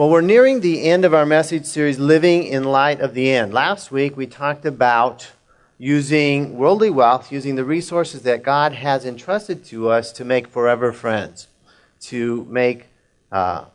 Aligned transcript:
Well, 0.00 0.08
we're 0.08 0.22
nearing 0.22 0.60
the 0.60 0.84
end 0.84 1.04
of 1.04 1.12
our 1.12 1.26
message 1.26 1.66
series, 1.66 1.98
Living 1.98 2.44
in 2.44 2.64
Light 2.64 3.00
of 3.00 3.12
the 3.12 3.30
End. 3.30 3.52
Last 3.52 3.92
week 3.92 4.16
we 4.16 4.26
talked 4.26 4.64
about 4.64 5.30
using 5.76 6.56
worldly 6.56 6.88
wealth, 6.88 7.30
using 7.30 7.56
the 7.56 7.66
resources 7.66 8.22
that 8.22 8.42
God 8.42 8.72
has 8.72 9.04
entrusted 9.04 9.62
to 9.66 9.90
us 9.90 10.10
to 10.12 10.24
make 10.24 10.46
forever 10.46 10.90
friends, 10.90 11.48
to 12.00 12.46
make, 12.48 12.86
uh, 13.30 13.66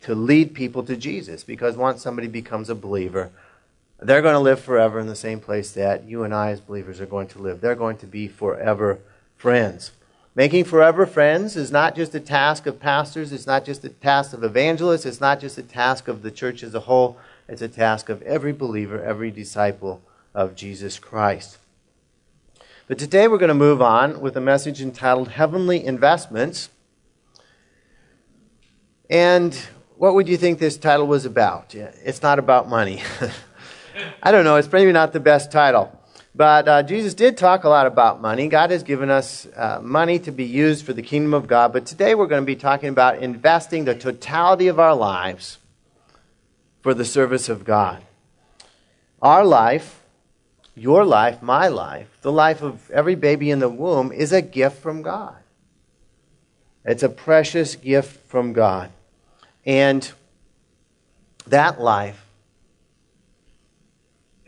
to 0.00 0.16
lead 0.16 0.52
people 0.52 0.82
to 0.82 0.96
Jesus. 0.96 1.44
Because 1.44 1.76
once 1.76 2.02
somebody 2.02 2.26
becomes 2.26 2.68
a 2.68 2.74
believer, 2.74 3.30
they're 4.00 4.20
going 4.20 4.34
to 4.34 4.40
live 4.40 4.58
forever 4.58 4.98
in 4.98 5.06
the 5.06 5.14
same 5.14 5.38
place 5.38 5.70
that 5.74 6.02
you 6.02 6.24
and 6.24 6.34
I, 6.34 6.50
as 6.50 6.60
believers, 6.60 7.00
are 7.00 7.06
going 7.06 7.28
to 7.28 7.38
live. 7.38 7.60
They're 7.60 7.76
going 7.76 7.98
to 7.98 8.06
be 8.08 8.26
forever 8.26 8.98
friends. 9.36 9.92
Making 10.34 10.64
forever 10.64 11.04
friends 11.04 11.56
is 11.56 11.70
not 11.70 11.94
just 11.94 12.14
a 12.14 12.20
task 12.20 12.66
of 12.66 12.80
pastors, 12.80 13.32
it's 13.32 13.46
not 13.46 13.66
just 13.66 13.84
a 13.84 13.90
task 13.90 14.32
of 14.32 14.42
evangelists, 14.42 15.04
it's 15.04 15.20
not 15.20 15.40
just 15.40 15.58
a 15.58 15.62
task 15.62 16.08
of 16.08 16.22
the 16.22 16.30
church 16.30 16.62
as 16.62 16.74
a 16.74 16.80
whole, 16.80 17.18
it's 17.48 17.60
a 17.60 17.68
task 17.68 18.08
of 18.08 18.22
every 18.22 18.52
believer, 18.52 19.02
every 19.02 19.30
disciple 19.30 20.00
of 20.34 20.54
Jesus 20.54 20.98
Christ. 20.98 21.58
But 22.88 22.98
today 22.98 23.28
we're 23.28 23.36
going 23.36 23.48
to 23.48 23.54
move 23.54 23.82
on 23.82 24.22
with 24.22 24.34
a 24.36 24.40
message 24.40 24.80
entitled 24.80 25.28
Heavenly 25.28 25.84
Investments. 25.84 26.70
And 29.10 29.54
what 29.98 30.14
would 30.14 30.28
you 30.28 30.38
think 30.38 30.58
this 30.58 30.78
title 30.78 31.06
was 31.06 31.26
about? 31.26 31.74
It's 31.74 32.22
not 32.22 32.38
about 32.38 32.70
money. 32.70 33.02
I 34.22 34.32
don't 34.32 34.44
know, 34.44 34.56
it's 34.56 34.72
maybe 34.72 34.92
not 34.92 35.12
the 35.12 35.20
best 35.20 35.52
title. 35.52 36.01
But 36.34 36.66
uh, 36.66 36.82
Jesus 36.82 37.12
did 37.12 37.36
talk 37.36 37.64
a 37.64 37.68
lot 37.68 37.86
about 37.86 38.22
money. 38.22 38.48
God 38.48 38.70
has 38.70 38.82
given 38.82 39.10
us 39.10 39.46
uh, 39.54 39.80
money 39.82 40.18
to 40.20 40.32
be 40.32 40.44
used 40.44 40.86
for 40.86 40.94
the 40.94 41.02
kingdom 41.02 41.34
of 41.34 41.46
God. 41.46 41.72
But 41.72 41.84
today 41.84 42.14
we're 42.14 42.26
going 42.26 42.42
to 42.42 42.46
be 42.46 42.56
talking 42.56 42.88
about 42.88 43.18
investing 43.18 43.84
the 43.84 43.94
totality 43.94 44.68
of 44.68 44.80
our 44.80 44.94
lives 44.94 45.58
for 46.80 46.94
the 46.94 47.04
service 47.04 47.50
of 47.50 47.64
God. 47.64 48.02
Our 49.20 49.44
life, 49.44 50.02
your 50.74 51.04
life, 51.04 51.42
my 51.42 51.68
life, 51.68 52.08
the 52.22 52.32
life 52.32 52.62
of 52.62 52.90
every 52.90 53.14
baby 53.14 53.50
in 53.50 53.58
the 53.58 53.68
womb 53.68 54.10
is 54.10 54.32
a 54.32 54.40
gift 54.40 54.80
from 54.80 55.02
God. 55.02 55.36
It's 56.84 57.02
a 57.02 57.08
precious 57.08 57.76
gift 57.76 58.26
from 58.28 58.54
God. 58.54 58.90
And 59.66 60.10
that 61.46 61.80
life 61.80 62.24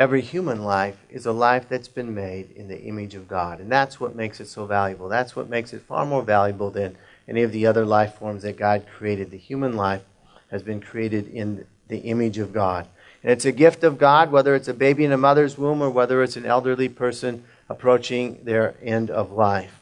Every 0.05 0.20
human 0.20 0.64
life 0.64 0.98
is 1.08 1.24
a 1.24 1.33
life 1.33 1.66
that's 1.66 1.88
been 1.88 2.14
made 2.14 2.50
in 2.56 2.69
the 2.69 2.78
image 2.83 3.14
of 3.14 3.27
God. 3.27 3.58
And 3.58 3.72
that's 3.72 3.98
what 3.98 4.14
makes 4.14 4.38
it 4.38 4.48
so 4.48 4.66
valuable. 4.66 5.08
That's 5.08 5.34
what 5.34 5.48
makes 5.48 5.72
it 5.72 5.80
far 5.80 6.05
more 6.05 6.20
valuable 6.20 6.70
than 6.70 6.98
any 7.27 7.41
of 7.41 7.52
the 7.52 7.64
other 7.64 7.86
life 7.86 8.16
forms 8.16 8.42
that 8.42 8.58
God 8.58 8.84
created. 8.98 9.30
The 9.30 9.38
human 9.38 9.77
life 9.77 10.02
has 10.50 10.62
been 10.62 10.82
created 10.82 11.28
in 11.28 11.66
the 11.88 12.00
image 12.00 12.36
of 12.36 12.52
God. 12.52 12.86
And 13.22 13.32
it's 13.32 13.47
a 13.47 13.50
gift 13.50 13.82
of 13.82 13.97
God, 13.97 14.30
whether 14.30 14.55
it's 14.55 14.69
a 14.69 14.75
baby 14.75 15.06
in 15.06 15.12
a 15.12 15.16
mother's 15.16 15.56
womb 15.56 15.80
or 15.80 15.88
whether 15.88 16.22
it's 16.22 16.36
an 16.36 16.44
elderly 16.44 16.91
person 16.91 17.42
approaching 17.70 18.41
their 18.44 18.75
end 18.82 19.08
of 19.08 19.32
life. 19.32 19.80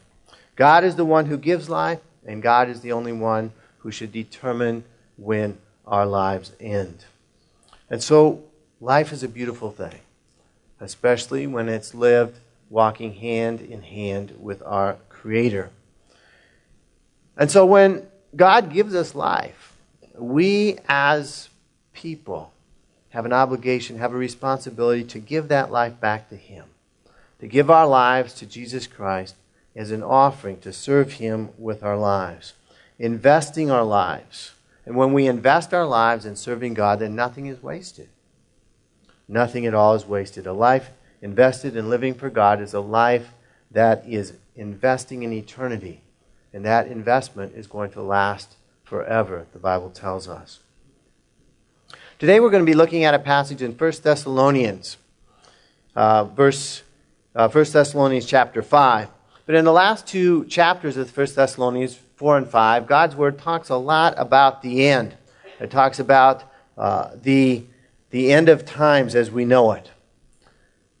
God 0.55 0.85
is 0.85 0.95
the 0.95 1.03
one 1.03 1.25
who 1.25 1.37
gives 1.37 1.67
life, 1.67 1.99
and 2.25 2.41
God 2.41 2.69
is 2.69 2.79
the 2.79 2.93
only 2.93 3.11
one 3.11 3.51
who 3.79 3.91
should 3.91 4.13
determine 4.13 4.85
when 5.17 5.57
our 5.85 6.05
lives 6.05 6.53
end. 6.61 7.03
And 7.89 8.01
so 8.01 8.45
Life 8.83 9.13
is 9.13 9.23
a 9.23 9.29
beautiful 9.29 9.71
thing, 9.71 9.97
especially 10.83 11.47
when 11.47 11.69
it's 11.69 11.93
lived 11.93 12.39
walking 12.69 13.13
hand 13.13 13.61
in 13.61 13.81
hand 13.81 14.35
with 14.39 14.61
our 14.63 14.97
Creator. 15.09 15.69
And 17.37 17.49
so 17.49 17.65
when 17.65 18.07
God 18.35 18.71
gives 18.71 18.93
us 18.93 19.15
life, 19.15 19.77
we 20.15 20.77
as 20.87 21.49
people 21.93 22.51
have 23.09 23.25
an 23.25 23.33
obligation, 23.33 23.99
have 23.99 24.13
a 24.13 24.17
responsibility 24.17 25.03
to 25.03 25.19
give 25.19 25.47
that 25.47 25.71
life 25.71 25.99
back 25.99 26.29
to 26.29 26.35
Him, 26.35 26.65
to 27.39 27.47
give 27.47 27.69
our 27.69 27.87
lives 27.87 28.33
to 28.35 28.45
Jesus 28.45 28.87
Christ 28.87 29.35
as 29.75 29.91
an 29.91 30.03
offering 30.03 30.59
to 30.61 30.73
serve 30.73 31.13
Him 31.13 31.49
with 31.57 31.83
our 31.83 31.97
lives, 31.97 32.53
investing 32.99 33.71
our 33.71 33.83
lives. 33.83 34.53
And 34.85 34.95
when 34.95 35.13
we 35.13 35.27
invest 35.27 35.73
our 35.73 35.85
lives 35.85 36.25
in 36.25 36.35
serving 36.35 36.73
God, 36.73 36.99
then 36.99 37.15
nothing 37.15 37.45
is 37.45 37.63
wasted. 37.63 38.09
Nothing 39.33 39.65
at 39.65 39.73
all 39.73 39.95
is 39.95 40.05
wasted. 40.05 40.45
A 40.45 40.53
life 40.53 40.91
invested 41.19 41.75
in 41.75 41.89
living 41.89 42.13
for 42.13 42.29
God 42.29 42.61
is 42.61 42.75
a 42.75 42.79
life 42.79 43.33
that 43.71 44.03
is 44.07 44.33
investing 44.55 45.23
in 45.23 45.33
eternity. 45.33 46.01
And 46.53 46.63
that 46.65 46.85
investment 46.85 47.55
is 47.55 47.65
going 47.65 47.89
to 47.93 48.03
last 48.03 48.57
forever, 48.83 49.47
the 49.51 49.57
Bible 49.57 49.89
tells 49.89 50.27
us. 50.27 50.59
Today 52.19 52.39
we're 52.39 52.51
going 52.51 52.63
to 52.63 52.71
be 52.71 52.75
looking 52.75 53.05
at 53.05 53.15
a 53.15 53.19
passage 53.19 53.63
in 53.63 53.71
1 53.71 53.91
Thessalonians, 54.03 54.97
uh, 55.95 56.25
verse, 56.25 56.83
uh, 57.35 57.49
1 57.49 57.65
Thessalonians 57.71 58.27
chapter 58.27 58.61
5. 58.61 59.09
But 59.47 59.55
in 59.55 59.65
the 59.65 59.73
last 59.73 60.05
two 60.05 60.45
chapters 60.45 60.95
of 60.95 61.17
1 61.17 61.27
Thessalonians 61.33 61.95
4 62.17 62.37
and 62.37 62.47
5, 62.47 62.85
God's 62.85 63.15
Word 63.15 63.39
talks 63.39 63.69
a 63.69 63.77
lot 63.77 64.13
about 64.15 64.61
the 64.61 64.85
end. 64.85 65.15
It 65.59 65.71
talks 65.71 65.97
about 65.97 66.43
uh, 66.77 67.15
the 67.19 67.65
the 68.13 68.31
end 68.31 68.47
of 68.47 68.63
times 68.63 69.15
as 69.15 69.31
we 69.31 69.43
know 69.43 69.71
it. 69.71 69.89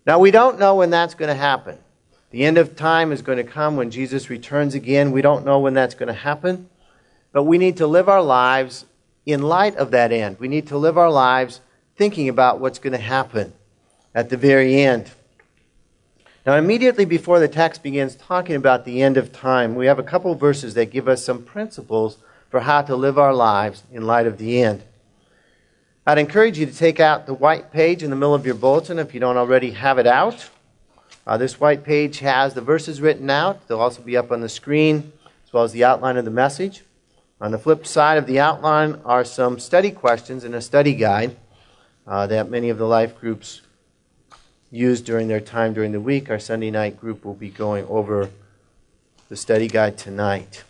Now, 0.03 0.17
we 0.17 0.31
don't 0.31 0.57
know 0.57 0.73
when 0.73 0.89
that's 0.89 1.13
going 1.13 1.29
to 1.29 1.35
happen. 1.35 1.77
The 2.31 2.43
end 2.43 2.57
of 2.57 2.75
time 2.75 3.11
is 3.11 3.21
going 3.21 3.37
to 3.37 3.43
come 3.43 3.75
when 3.75 3.91
Jesus 3.91 4.31
returns 4.31 4.73
again. 4.73 5.11
We 5.11 5.21
don't 5.21 5.45
know 5.45 5.59
when 5.59 5.75
that's 5.75 5.93
going 5.93 6.07
to 6.07 6.13
happen. 6.13 6.71
But 7.31 7.43
we 7.43 7.59
need 7.59 7.77
to 7.77 7.85
live 7.85 8.09
our 8.09 8.23
lives 8.23 8.85
in 9.27 9.43
light 9.43 9.75
of 9.75 9.91
that 9.91 10.11
end. 10.11 10.39
We 10.39 10.47
need 10.47 10.65
to 10.69 10.77
live 10.77 10.97
our 10.97 11.11
lives 11.11 11.61
thinking 11.95 12.29
about 12.29 12.59
what's 12.59 12.79
going 12.79 12.93
to 12.93 12.97
happen 12.97 13.53
at 14.15 14.31
the 14.31 14.37
very 14.37 14.81
end. 14.81 15.11
Now, 16.47 16.55
immediately 16.55 17.05
before 17.05 17.39
the 17.39 17.47
text 17.47 17.83
begins 17.83 18.15
talking 18.15 18.55
about 18.55 18.85
the 18.85 19.03
end 19.03 19.17
of 19.17 19.31
time, 19.31 19.75
we 19.75 19.85
have 19.85 19.99
a 19.99 20.03
couple 20.03 20.33
verses 20.33 20.73
that 20.73 20.89
give 20.89 21.07
us 21.07 21.23
some 21.23 21.43
principles 21.43 22.17
for 22.49 22.61
how 22.61 22.81
to 22.81 22.95
live 22.95 23.19
our 23.19 23.35
lives 23.35 23.83
in 23.91 24.07
light 24.07 24.25
of 24.25 24.39
the 24.39 24.63
end. 24.63 24.81
I'd 26.05 26.17
encourage 26.17 26.59
you 26.59 26.65
to 26.65 26.73
take 26.73 26.99
out 26.99 27.27
the 27.27 27.33
white 27.33 27.71
page 27.71 28.03
in 28.03 28.09
the 28.09 28.17
middle 28.17 28.35
of 28.35 28.45
your 28.45 28.55
bulletin 28.55 28.99
if 28.99 29.13
you 29.13 29.21
don't 29.21 29.37
already 29.37 29.71
have 29.71 29.97
it 29.97 30.07
out. 30.07 30.49
Uh, 31.25 31.37
this 31.37 31.61
white 31.61 31.85
page 31.85 32.19
has 32.19 32.53
the 32.53 32.59
verses 32.59 32.99
written 32.99 33.29
out. 33.29 33.65
They'll 33.67 33.79
also 33.79 34.01
be 34.01 34.17
up 34.17 34.29
on 34.29 34.41
the 34.41 34.49
screen, 34.49 35.13
as 35.45 35.53
well 35.53 35.63
as 35.63 35.71
the 35.71 35.85
outline 35.85 36.17
of 36.17 36.25
the 36.25 36.31
message. 36.31 36.83
On 37.39 37.51
the 37.51 37.57
flip 37.57 37.87
side 37.87 38.17
of 38.17 38.25
the 38.25 38.37
outline 38.37 38.99
are 39.05 39.23
some 39.23 39.59
study 39.59 39.91
questions 39.91 40.43
and 40.43 40.53
a 40.55 40.61
study 40.61 40.93
guide 40.93 41.37
uh, 42.05 42.27
that 42.27 42.49
many 42.49 42.67
of 42.67 42.77
the 42.77 42.87
life 42.87 43.17
groups 43.17 43.61
use 44.71 44.99
during 44.99 45.29
their 45.29 45.39
time 45.39 45.73
during 45.73 45.93
the 45.93 46.01
week. 46.01 46.29
Our 46.29 46.39
Sunday 46.39 46.69
night 46.69 46.99
group 46.99 47.23
will 47.23 47.33
be 47.33 47.49
going 47.49 47.85
over 47.87 48.29
the 49.29 49.37
study 49.37 49.69
guide 49.69 49.97
tonight. 49.97 50.65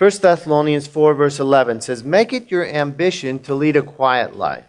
1 0.00 0.10
Thessalonians 0.22 0.86
4, 0.86 1.12
verse 1.12 1.38
11 1.38 1.82
says, 1.82 2.02
Make 2.02 2.32
it 2.32 2.50
your 2.50 2.64
ambition 2.64 3.38
to 3.40 3.54
lead 3.54 3.76
a 3.76 3.82
quiet 3.82 4.34
life, 4.34 4.64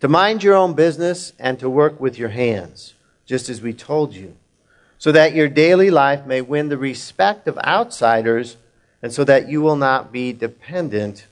to 0.00 0.08
mind 0.08 0.42
your 0.42 0.56
own 0.56 0.74
business, 0.74 1.32
and 1.38 1.60
to 1.60 1.70
work 1.70 2.00
with 2.00 2.18
your 2.18 2.30
hands, 2.30 2.94
just 3.24 3.48
as 3.48 3.62
we 3.62 3.72
told 3.72 4.16
you, 4.16 4.34
so 4.98 5.12
that 5.12 5.32
your 5.32 5.48
daily 5.48 5.92
life 5.92 6.26
may 6.26 6.40
win 6.40 6.70
the 6.70 6.76
respect 6.76 7.46
of 7.46 7.56
outsiders, 7.58 8.56
and 9.00 9.12
so 9.12 9.22
that 9.22 9.48
you 9.48 9.62
will 9.62 9.76
not 9.76 10.10
be 10.10 10.32
dependent 10.32 11.24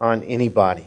on 0.00 0.22
anybody. 0.22 0.86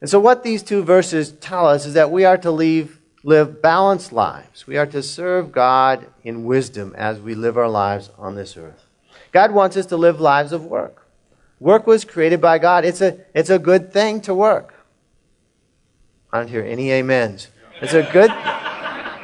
And 0.00 0.08
so, 0.08 0.18
what 0.18 0.42
these 0.42 0.62
two 0.62 0.82
verses 0.82 1.32
tell 1.32 1.66
us 1.66 1.84
is 1.84 1.92
that 1.92 2.10
we 2.10 2.24
are 2.24 2.38
to 2.38 2.50
leave, 2.50 2.98
live 3.24 3.60
balanced 3.60 4.10
lives. 4.10 4.66
We 4.66 4.78
are 4.78 4.86
to 4.86 5.02
serve 5.02 5.52
God 5.52 6.06
in 6.24 6.44
wisdom 6.44 6.94
as 6.96 7.20
we 7.20 7.34
live 7.34 7.58
our 7.58 7.68
lives 7.68 8.08
on 8.16 8.36
this 8.36 8.56
earth. 8.56 8.86
God 9.32 9.52
wants 9.52 9.76
us 9.76 9.86
to 9.86 9.96
live 9.96 10.20
lives 10.20 10.52
of 10.52 10.64
work. 10.66 11.08
Work 11.58 11.86
was 11.86 12.04
created 12.04 12.40
by 12.40 12.58
God. 12.58 12.84
It's 12.84 13.00
a, 13.00 13.18
it's 13.34 13.50
a 13.50 13.58
good 13.58 13.92
thing 13.92 14.20
to 14.22 14.34
work. 14.34 14.74
I 16.32 16.38
don't 16.38 16.48
hear 16.48 16.62
any 16.62 16.92
amens. 16.92 17.48
It's 17.80 17.94
a 17.94 18.08
good, 18.12 18.30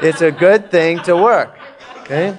it's 0.05 0.20
a 0.20 0.31
good 0.31 0.70
thing 0.70 1.00
to 1.05 1.16
work. 1.16 1.56
Okay? 2.02 2.37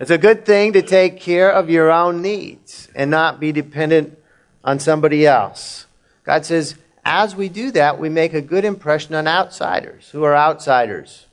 It's 0.00 0.10
a 0.10 0.18
good 0.18 0.44
thing 0.44 0.72
to 0.72 0.82
take 0.82 1.20
care 1.20 1.50
of 1.52 1.70
your 1.70 1.90
own 1.90 2.22
needs 2.22 2.88
and 2.94 3.10
not 3.10 3.38
be 3.38 3.52
dependent 3.52 4.18
on 4.64 4.78
somebody 4.78 5.26
else. 5.26 5.86
God 6.24 6.44
says, 6.44 6.76
as 7.04 7.36
we 7.36 7.48
do 7.48 7.70
that, 7.72 7.98
we 7.98 8.08
make 8.08 8.34
a 8.34 8.40
good 8.40 8.64
impression 8.64 9.14
on 9.14 9.26
outsiders. 9.26 10.10
Who 10.10 10.22
are 10.24 10.36
outsiders? 10.36 11.26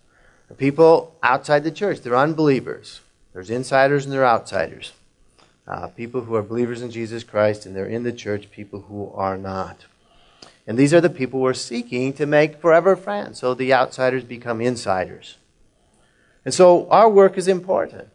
People 0.57 1.15
outside 1.21 1.63
the 1.63 1.71
church, 1.71 2.01
they're 2.01 2.15
unbelievers. 2.15 3.01
There's 3.33 3.49
insiders 3.49 4.05
and 4.05 4.13
there 4.13 4.25
are 4.25 4.35
outsiders. 4.35 4.93
Uh, 5.67 5.87
people 5.87 6.21
who 6.21 6.35
are 6.35 6.41
believers 6.41 6.81
in 6.81 6.89
Jesus 6.89 7.23
Christ 7.23 7.65
and 7.65 7.75
they're 7.75 7.85
in 7.85 8.03
the 8.03 8.11
church, 8.11 8.49
people 8.49 8.81
who 8.81 9.11
are 9.13 9.37
not. 9.37 9.85
And 10.65 10.77
these 10.77 10.93
are 10.93 11.01
the 11.01 11.09
people 11.09 11.39
we're 11.39 11.53
seeking 11.53 12.13
to 12.13 12.25
make 12.25 12.59
forever 12.59 12.95
friends. 12.95 13.39
So 13.39 13.53
the 13.53 13.73
outsiders 13.73 14.23
become 14.23 14.61
insiders. 14.61 15.37
And 16.43 16.53
so 16.53 16.89
our 16.89 17.09
work 17.09 17.37
is 17.37 17.47
important. 17.47 18.09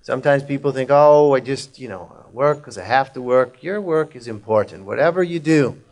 Sometimes 0.00 0.42
people 0.42 0.72
think, 0.72 0.88
oh, 0.90 1.34
I 1.34 1.40
just, 1.40 1.78
you 1.78 1.88
know, 1.88 2.26
work 2.32 2.58
because 2.58 2.78
I 2.78 2.84
have 2.84 3.12
to 3.14 3.20
work. 3.20 3.62
Your 3.62 3.80
work 3.80 4.14
is 4.14 4.28
important. 4.28 4.84
Whatever 4.84 5.22
you 5.22 5.40
do, 5.40 5.82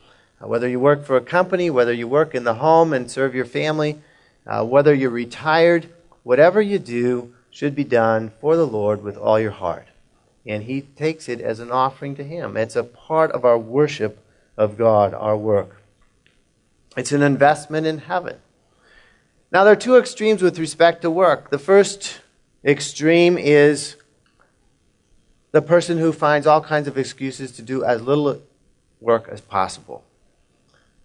uh, 0.41 0.47
whether 0.47 0.69
you 0.69 0.79
work 0.79 1.05
for 1.05 1.17
a 1.17 1.21
company, 1.21 1.69
whether 1.69 1.93
you 1.93 2.07
work 2.07 2.35
in 2.35 2.45
the 2.45 2.55
home 2.55 2.93
and 2.93 3.11
serve 3.11 3.35
your 3.35 3.45
family, 3.45 4.01
uh, 4.47 4.65
whether 4.65 4.95
you're 4.95 5.11
retired, 5.11 5.89
whatever 6.23 6.61
you 6.61 6.79
do 6.79 7.35
should 7.51 7.75
be 7.75 7.85
done 7.85 8.33
for 8.41 8.57
the 8.57 8.67
Lord 8.67 9.03
with 9.03 9.17
all 9.17 9.39
your 9.39 9.53
heart. 9.53 9.87
And 10.47 10.65
He 10.65 10.83
takes 10.83 11.29
it 11.29 11.41
as 11.41 11.61
an 11.61 11.71
offering 11.71 12.17
to 12.17 12.25
Him. 12.25 12.57
It's 12.57 12.77
a 12.77 12.85
part 12.85 13.31
of 13.33 13.45
our 13.45 13.59
worship 13.59 14.19
of 14.57 14.77
God, 14.77 15.15
our 15.15 15.37
work. 15.37 15.81
It's 16.97 17.13
an 17.13 17.23
investment 17.23 17.87
in 17.87 17.99
heaven. 17.99 18.37
Now, 19.51 19.65
there 19.65 19.73
are 19.73 19.77
two 19.77 19.97
extremes 19.97 20.43
with 20.43 20.59
respect 20.59 21.03
to 21.03 21.11
work. 21.11 21.51
The 21.51 21.59
first 21.59 22.21
extreme 22.65 23.39
is 23.39 23.97
the 25.53 25.63
person 25.63 25.99
who 25.99 26.13
finds 26.13 26.47
all 26.47 26.61
kinds 26.61 26.89
of 26.89 26.99
excuses 26.99 27.53
to 27.53 27.63
do 27.63 27.85
as 27.85 28.03
little 28.03 28.43
work 29.01 29.29
as 29.29 29.41
possible. 29.41 30.05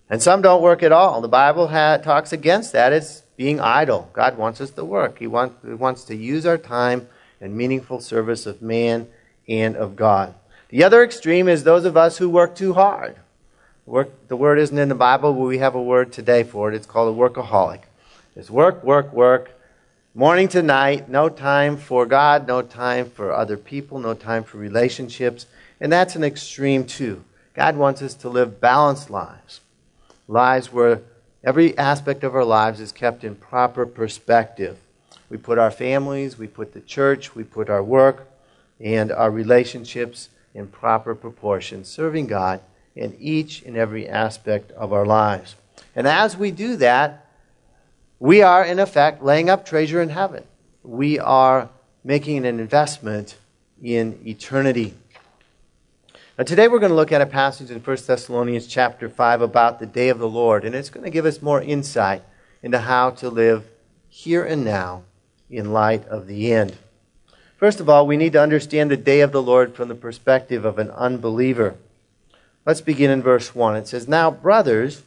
And 0.09 0.21
some 0.21 0.41
don't 0.41 0.63
work 0.63 0.81
at 0.81 0.91
all. 0.91 1.21
The 1.21 1.27
Bible 1.27 1.67
ha- 1.67 1.97
talks 1.97 2.33
against 2.33 2.71
that. 2.73 2.91
It's 2.91 3.21
being 3.39 3.61
idle. 3.61 4.09
God 4.11 4.37
wants 4.37 4.59
us 4.59 4.69
to 4.71 4.83
work, 4.83 5.19
he, 5.19 5.25
want, 5.25 5.53
he 5.65 5.73
wants 5.73 6.03
to 6.03 6.13
use 6.13 6.45
our 6.45 6.57
time 6.57 7.07
in 7.39 7.55
meaningful 7.55 8.01
service 8.01 8.45
of 8.45 8.61
man 8.61 9.07
and 9.47 9.77
of 9.77 9.95
God. 9.95 10.35
The 10.67 10.83
other 10.83 11.05
extreme 11.05 11.47
is 11.47 11.63
those 11.63 11.85
of 11.85 11.95
us 11.95 12.17
who 12.17 12.29
work 12.29 12.53
too 12.53 12.73
hard. 12.73 13.15
Work, 13.85 14.27
the 14.27 14.35
word 14.35 14.59
isn't 14.59 14.77
in 14.77 14.89
the 14.89 14.93
Bible, 14.93 15.31
but 15.31 15.43
we 15.43 15.59
have 15.59 15.73
a 15.73 15.81
word 15.81 16.11
today 16.11 16.43
for 16.43 16.67
it. 16.67 16.75
It's 16.75 16.85
called 16.85 17.15
a 17.15 17.17
workaholic. 17.17 17.83
It's 18.35 18.49
work, 18.49 18.83
work, 18.83 19.13
work, 19.13 19.57
morning 20.13 20.49
to 20.49 20.61
night, 20.61 21.07
no 21.07 21.29
time 21.29 21.77
for 21.77 22.05
God, 22.05 22.45
no 22.45 22.61
time 22.61 23.09
for 23.09 23.31
other 23.31 23.55
people, 23.55 23.99
no 23.99 24.15
time 24.15 24.43
for 24.43 24.57
relationships. 24.57 25.45
And 25.79 25.93
that's 25.93 26.17
an 26.17 26.25
extreme 26.25 26.85
too. 26.85 27.23
God 27.53 27.77
wants 27.77 28.01
us 28.01 28.15
to 28.15 28.27
live 28.27 28.59
balanced 28.59 29.09
lives, 29.09 29.61
lives 30.27 30.73
where 30.73 31.03
every 31.43 31.77
aspect 31.77 32.23
of 32.23 32.35
our 32.35 32.45
lives 32.45 32.79
is 32.79 32.91
kept 32.91 33.23
in 33.23 33.35
proper 33.35 33.85
perspective. 33.85 34.77
We 35.29 35.37
put 35.37 35.57
our 35.57 35.71
families, 35.71 36.37
we 36.37 36.47
put 36.47 36.73
the 36.73 36.81
church, 36.81 37.35
we 37.35 37.43
put 37.43 37.69
our 37.69 37.83
work 37.83 38.27
and 38.79 39.11
our 39.11 39.29
relationships 39.29 40.29
in 40.53 40.67
proper 40.67 41.13
proportion, 41.13 41.83
serving 41.83 42.27
God 42.27 42.61
in 42.95 43.15
each 43.19 43.61
and 43.63 43.77
every 43.77 44.07
aspect 44.07 44.71
of 44.71 44.91
our 44.91 45.05
lives. 45.05 45.55
And 45.95 46.07
as 46.07 46.35
we 46.35 46.51
do 46.51 46.75
that, 46.77 47.25
we 48.19 48.41
are, 48.41 48.65
in 48.65 48.79
effect, 48.79 49.23
laying 49.23 49.49
up 49.49 49.65
treasure 49.65 50.01
in 50.01 50.09
heaven. 50.09 50.43
We 50.83 51.19
are 51.19 51.69
making 52.03 52.45
an 52.45 52.59
investment 52.59 53.37
in 53.81 54.19
eternity. 54.25 54.93
Now, 56.39 56.45
today 56.45 56.69
we're 56.69 56.79
going 56.79 56.91
to 56.91 56.95
look 56.95 57.11
at 57.11 57.19
a 57.19 57.25
passage 57.25 57.69
in 57.69 57.81
1 57.81 57.97
Thessalonians 58.07 58.65
chapter 58.65 59.09
5 59.09 59.41
about 59.41 59.79
the 59.79 59.85
day 59.85 60.07
of 60.07 60.19
the 60.19 60.29
Lord, 60.29 60.63
and 60.63 60.73
it's 60.73 60.89
going 60.89 61.03
to 61.03 61.09
give 61.09 61.25
us 61.25 61.41
more 61.41 61.61
insight 61.61 62.23
into 62.63 62.79
how 62.79 63.09
to 63.09 63.29
live 63.29 63.67
here 64.07 64.45
and 64.45 64.63
now 64.63 65.03
in 65.49 65.73
light 65.73 66.07
of 66.07 66.27
the 66.27 66.53
end. 66.53 66.77
First 67.57 67.81
of 67.81 67.89
all, 67.89 68.07
we 68.07 68.15
need 68.15 68.31
to 68.31 68.41
understand 68.41 68.89
the 68.89 68.95
day 68.95 69.19
of 69.19 69.33
the 69.33 69.41
Lord 69.41 69.75
from 69.75 69.89
the 69.89 69.95
perspective 69.95 70.63
of 70.63 70.79
an 70.79 70.91
unbeliever. 70.91 71.75
Let's 72.65 72.79
begin 72.79 73.11
in 73.11 73.21
verse 73.21 73.53
1. 73.53 73.75
It 73.75 73.89
says, 73.89 74.07
Now, 74.07 74.31
brothers, 74.31 75.03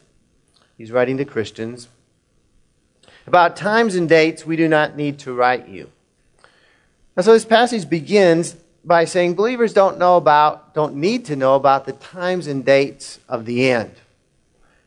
he's 0.77 0.91
writing 0.91 1.17
to 1.17 1.25
Christians, 1.25 1.87
about 3.25 3.55
times 3.55 3.95
and 3.95 4.07
dates 4.07 4.45
we 4.45 4.55
do 4.55 4.67
not 4.67 4.95
need 4.95 5.17
to 5.17 5.33
write 5.33 5.67
you. 5.67 5.89
And 7.15 7.25
so 7.25 7.33
this 7.33 7.43
passage 7.43 7.89
begins 7.89 8.55
by 8.83 9.05
saying 9.05 9.35
believers 9.35 9.73
don't 9.73 9.97
know 9.97 10.17
about, 10.17 10.73
don't 10.73 10.95
need 10.95 11.25
to 11.25 11.35
know 11.35 11.55
about 11.55 11.85
the 11.85 11.93
times 11.93 12.47
and 12.47 12.65
dates 12.65 13.19
of 13.29 13.45
the 13.45 13.69
end. 13.69 13.93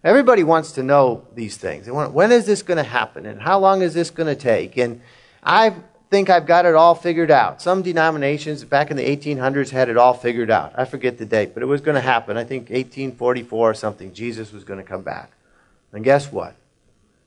Everybody 0.04 0.44
wants 0.44 0.72
to 0.72 0.82
know 0.82 1.26
these 1.34 1.56
things. 1.56 1.86
They 1.86 1.92
want, 1.92 2.12
when 2.12 2.30
is 2.30 2.46
this 2.46 2.62
going 2.62 2.76
to 2.76 2.84
happen? 2.84 3.26
And 3.26 3.40
how 3.40 3.58
long 3.58 3.82
is 3.82 3.94
this 3.94 4.10
going 4.10 4.28
to 4.28 4.40
take? 4.40 4.76
And 4.76 5.00
I've 5.42 5.74
think 6.10 6.30
I've 6.30 6.46
got 6.46 6.66
it 6.66 6.74
all 6.74 6.94
figured 6.94 7.30
out. 7.30 7.60
Some 7.60 7.82
denominations 7.82 8.64
back 8.64 8.90
in 8.90 8.96
the 8.96 9.04
1800s 9.04 9.70
had 9.70 9.88
it 9.88 9.96
all 9.96 10.14
figured 10.14 10.50
out. 10.50 10.72
I 10.76 10.84
forget 10.84 11.18
the 11.18 11.26
date, 11.26 11.52
but 11.52 11.62
it 11.62 11.66
was 11.66 11.80
going 11.80 11.96
to 11.96 12.00
happen. 12.00 12.36
I 12.36 12.44
think 12.44 12.64
1844 12.64 13.70
or 13.70 13.74
something. 13.74 14.12
Jesus 14.12 14.52
was 14.52 14.64
going 14.64 14.78
to 14.78 14.84
come 14.84 15.02
back. 15.02 15.32
And 15.92 16.04
guess 16.04 16.30
what? 16.30 16.54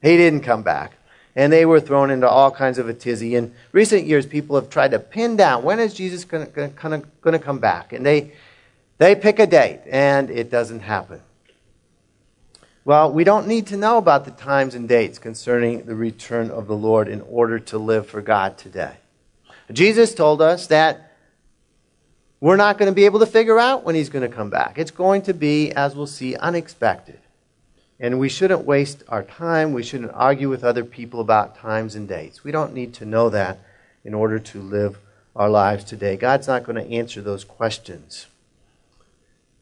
He 0.02 0.16
didn't 0.16 0.42
come 0.42 0.64
back. 0.64 0.94
And 1.36 1.54
they 1.54 1.66
were 1.66 1.80
thrown 1.80 2.12
into 2.12 2.28
all 2.28 2.52
kinds 2.52 2.78
of 2.80 2.90
a 2.90 2.94
tizzy. 2.94 3.36
In 3.36 3.54
recent 3.72 4.06
years, 4.06 4.26
people 4.26 4.56
have 4.56 4.70
tried 4.70 4.92
to 4.92 5.00
pin 5.00 5.36
down 5.36 5.64
when 5.64 5.80
is 5.80 5.94
Jesus 5.94 6.26
going 6.26 6.48
to 6.52 7.40
come 7.40 7.60
back? 7.60 7.94
And 7.94 8.06
they, 8.06 8.34
they 8.98 9.16
pick 9.16 9.40
a 9.40 9.48
date, 9.48 9.82
and 9.90 10.30
it 10.30 10.50
doesn't 10.50 10.82
happen. 10.82 11.22
Well, 12.84 13.12
we 13.12 13.24
don't 13.24 13.48
need 13.48 13.68
to 13.68 13.78
know 13.78 13.98
about 13.98 14.26
the 14.26 14.32
times 14.32 14.74
and 14.74 14.90
dates 14.90 15.20
concerning 15.20 15.86
the 15.86 15.96
return 15.96 16.50
of 16.50 16.66
the 16.66 16.76
Lord 16.76 17.08
in 17.08 17.22
order 17.22 17.60
to 17.60 17.78
live 17.78 18.08
for 18.08 18.22
God 18.22 18.58
today. 18.58 18.96
Jesus 19.72 20.16
told 20.16 20.42
us 20.42 20.66
that 20.68 21.14
we're 22.40 22.56
not 22.56 22.80
going 22.80 22.90
to 22.90 22.96
be 22.96 23.06
able 23.06 23.20
to 23.20 23.28
figure 23.28 23.60
out 23.60 23.84
when 23.84 23.94
he's 23.94 24.10
going 24.10 24.28
to 24.28 24.36
come 24.36 24.50
back. 24.50 24.80
It's 24.80 24.92
going 24.92 25.22
to 25.24 25.34
be, 25.34 25.72
as 25.74 25.96
we'll 25.96 26.08
see, 26.08 26.36
unexpected. 26.36 27.20
And 28.00 28.20
we 28.20 28.30
shouldn't 28.30 28.66
waste 28.66 29.04
our 29.10 29.24
time. 29.24 29.74
We 29.74 29.84
shouldn't 29.84 30.14
argue 30.14 30.50
with 30.50 30.64
other 30.64 30.86
people 30.86 31.20
about 31.20 31.58
times 31.58 31.96
and 31.96 32.08
dates. 32.08 32.44
We 32.44 32.52
don't 32.52 32.74
need 32.74 32.94
to 32.96 33.06
know 33.06 33.30
that 33.30 33.60
in 34.06 34.14
order 34.14 34.40
to 34.40 34.62
live 34.62 34.98
our 35.36 35.50
lives 35.50 35.84
today. 35.84 36.16
God's 36.16 36.48
not 36.48 36.64
going 36.64 36.78
to 36.78 36.96
answer 36.96 37.22
those 37.22 37.44
questions. 37.44 38.28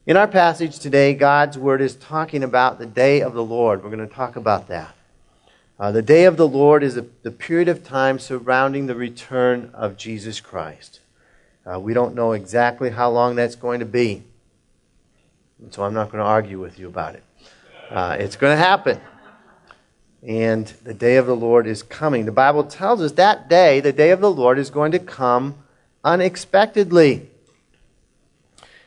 In 0.06 0.16
our 0.16 0.28
passage 0.28 0.78
today, 0.78 1.12
God's 1.14 1.58
word 1.58 1.80
is 1.80 1.94
talking 1.94 2.42
about 2.42 2.78
the 2.78 2.86
day 2.86 3.20
of 3.20 3.34
the 3.34 3.44
Lord. 3.44 3.82
We're 3.82 3.90
going 3.90 4.08
to 4.08 4.14
talk 4.14 4.36
about 4.36 4.68
that. 4.68 4.94
Uh, 5.78 5.92
the 5.92 6.02
day 6.02 6.24
of 6.24 6.36
the 6.36 6.48
Lord 6.48 6.82
is 6.82 6.96
a, 6.96 7.04
the 7.22 7.30
period 7.30 7.68
of 7.68 7.84
time 7.84 8.18
surrounding 8.18 8.86
the 8.86 8.94
return 8.94 9.70
of 9.74 9.96
Jesus 9.96 10.40
Christ. 10.40 11.00
Uh, 11.64 11.78
we 11.78 11.92
don't 11.92 12.14
know 12.14 12.32
exactly 12.32 12.90
how 12.90 13.10
long 13.10 13.36
that's 13.36 13.54
going 13.54 13.80
to 13.80 13.86
be. 13.86 14.22
So 15.70 15.84
I'm 15.84 15.94
not 15.94 16.10
going 16.10 16.22
to 16.22 16.28
argue 16.28 16.58
with 16.58 16.78
you 16.78 16.88
about 16.88 17.14
it. 17.14 17.22
Uh, 17.90 18.16
it's 18.18 18.36
going 18.36 18.56
to 18.56 18.62
happen. 18.62 19.00
And 20.22 20.66
the 20.84 20.94
day 20.94 21.16
of 21.16 21.26
the 21.26 21.36
Lord 21.36 21.66
is 21.66 21.82
coming. 21.82 22.24
The 22.24 22.32
Bible 22.32 22.64
tells 22.64 23.00
us 23.00 23.12
that 23.12 23.48
day, 23.48 23.80
the 23.80 23.92
day 23.92 24.10
of 24.10 24.20
the 24.20 24.30
Lord, 24.30 24.58
is 24.58 24.70
going 24.70 24.92
to 24.92 24.98
come 24.98 25.54
unexpectedly. 26.04 27.30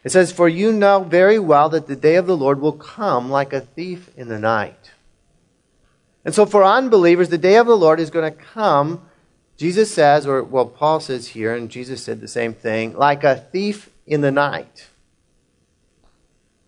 It 0.03 0.11
says, 0.11 0.31
For 0.31 0.49
you 0.49 0.71
know 0.71 1.03
very 1.03 1.39
well 1.39 1.69
that 1.69 1.87
the 1.87 1.95
day 1.95 2.15
of 2.15 2.27
the 2.27 2.37
Lord 2.37 2.59
will 2.59 2.73
come 2.73 3.29
like 3.29 3.53
a 3.53 3.61
thief 3.61 4.09
in 4.17 4.27
the 4.27 4.39
night. 4.39 4.91
And 6.23 6.35
so 6.35 6.45
for 6.45 6.63
unbelievers, 6.63 7.29
the 7.29 7.37
day 7.37 7.55
of 7.57 7.67
the 7.67 7.77
Lord 7.77 7.99
is 7.99 8.11
going 8.11 8.31
to 8.31 8.37
come, 8.39 9.01
Jesus 9.57 9.91
says, 9.91 10.27
or 10.27 10.43
well, 10.43 10.65
Paul 10.65 10.99
says 10.99 11.29
here, 11.29 11.55
and 11.55 11.69
Jesus 11.69 12.03
said 12.03 12.21
the 12.21 12.27
same 12.27 12.53
thing, 12.53 12.95
like 12.95 13.23
a 13.23 13.35
thief 13.35 13.89
in 14.05 14.21
the 14.21 14.31
night. 14.31 14.89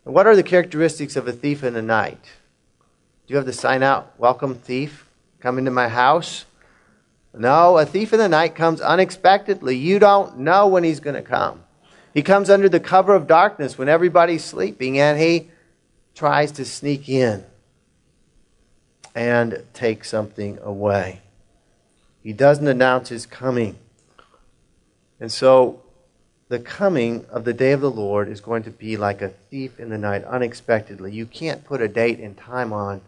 And 0.05 0.13
what 0.13 0.27
are 0.27 0.36
the 0.36 0.43
characteristics 0.43 1.15
of 1.15 1.27
a 1.27 1.31
thief 1.31 1.63
in 1.63 1.74
the 1.74 1.81
night? 1.81 2.24
Do 3.25 3.33
you 3.33 3.38
have 3.38 3.45
the 3.45 3.53
sign 3.53 3.83
out, 3.83 4.13
Welcome, 4.17 4.55
thief, 4.55 5.07
come 5.39 5.57
into 5.57 5.72
my 5.72 5.88
house? 5.88 6.45
No, 7.33 7.77
a 7.77 7.86
thief 7.86 8.13
in 8.13 8.19
the 8.19 8.29
night 8.29 8.53
comes 8.53 8.79
unexpectedly. 8.79 9.75
You 9.75 9.98
don't 9.98 10.39
know 10.39 10.67
when 10.67 10.83
he's 10.83 11.00
going 11.00 11.15
to 11.15 11.22
come. 11.22 11.63
He 12.13 12.22
comes 12.22 12.50
under 12.50 12.69
the 12.69 12.79
cover 12.79 13.15
of 13.15 13.25
darkness 13.25 13.77
when 13.77 13.89
everybody's 13.89 14.43
sleeping 14.43 15.00
and 15.00 15.19
he 15.19 15.50
tries 16.13 16.51
to 16.53 16.65
sneak 16.65 17.10
in 17.10 17.43
and 19.15 19.63
take 19.74 20.05
something 20.05 20.60
away. 20.62 21.22
He 22.22 22.33
doesn't 22.33 22.67
announce 22.67 23.10
his 23.10 23.25
coming. 23.25 23.77
And 25.19 25.31
so 25.31 25.82
the 26.50 26.59
coming 26.59 27.25
of 27.29 27.45
the 27.45 27.53
day 27.53 27.71
of 27.71 27.81
the 27.81 27.91
Lord 27.91 28.27
is 28.27 28.41
going 28.41 28.63
to 28.63 28.71
be 28.71 28.97
like 28.97 29.21
a 29.21 29.29
thief 29.29 29.79
in 29.79 29.89
the 29.89 29.97
night, 29.97 30.23
unexpectedly. 30.23 31.12
You 31.12 31.25
can't 31.25 31.63
put 31.63 31.81
a 31.81 31.88
date 31.88 32.19
and 32.19 32.38
time 32.38 32.73
on 32.73 33.01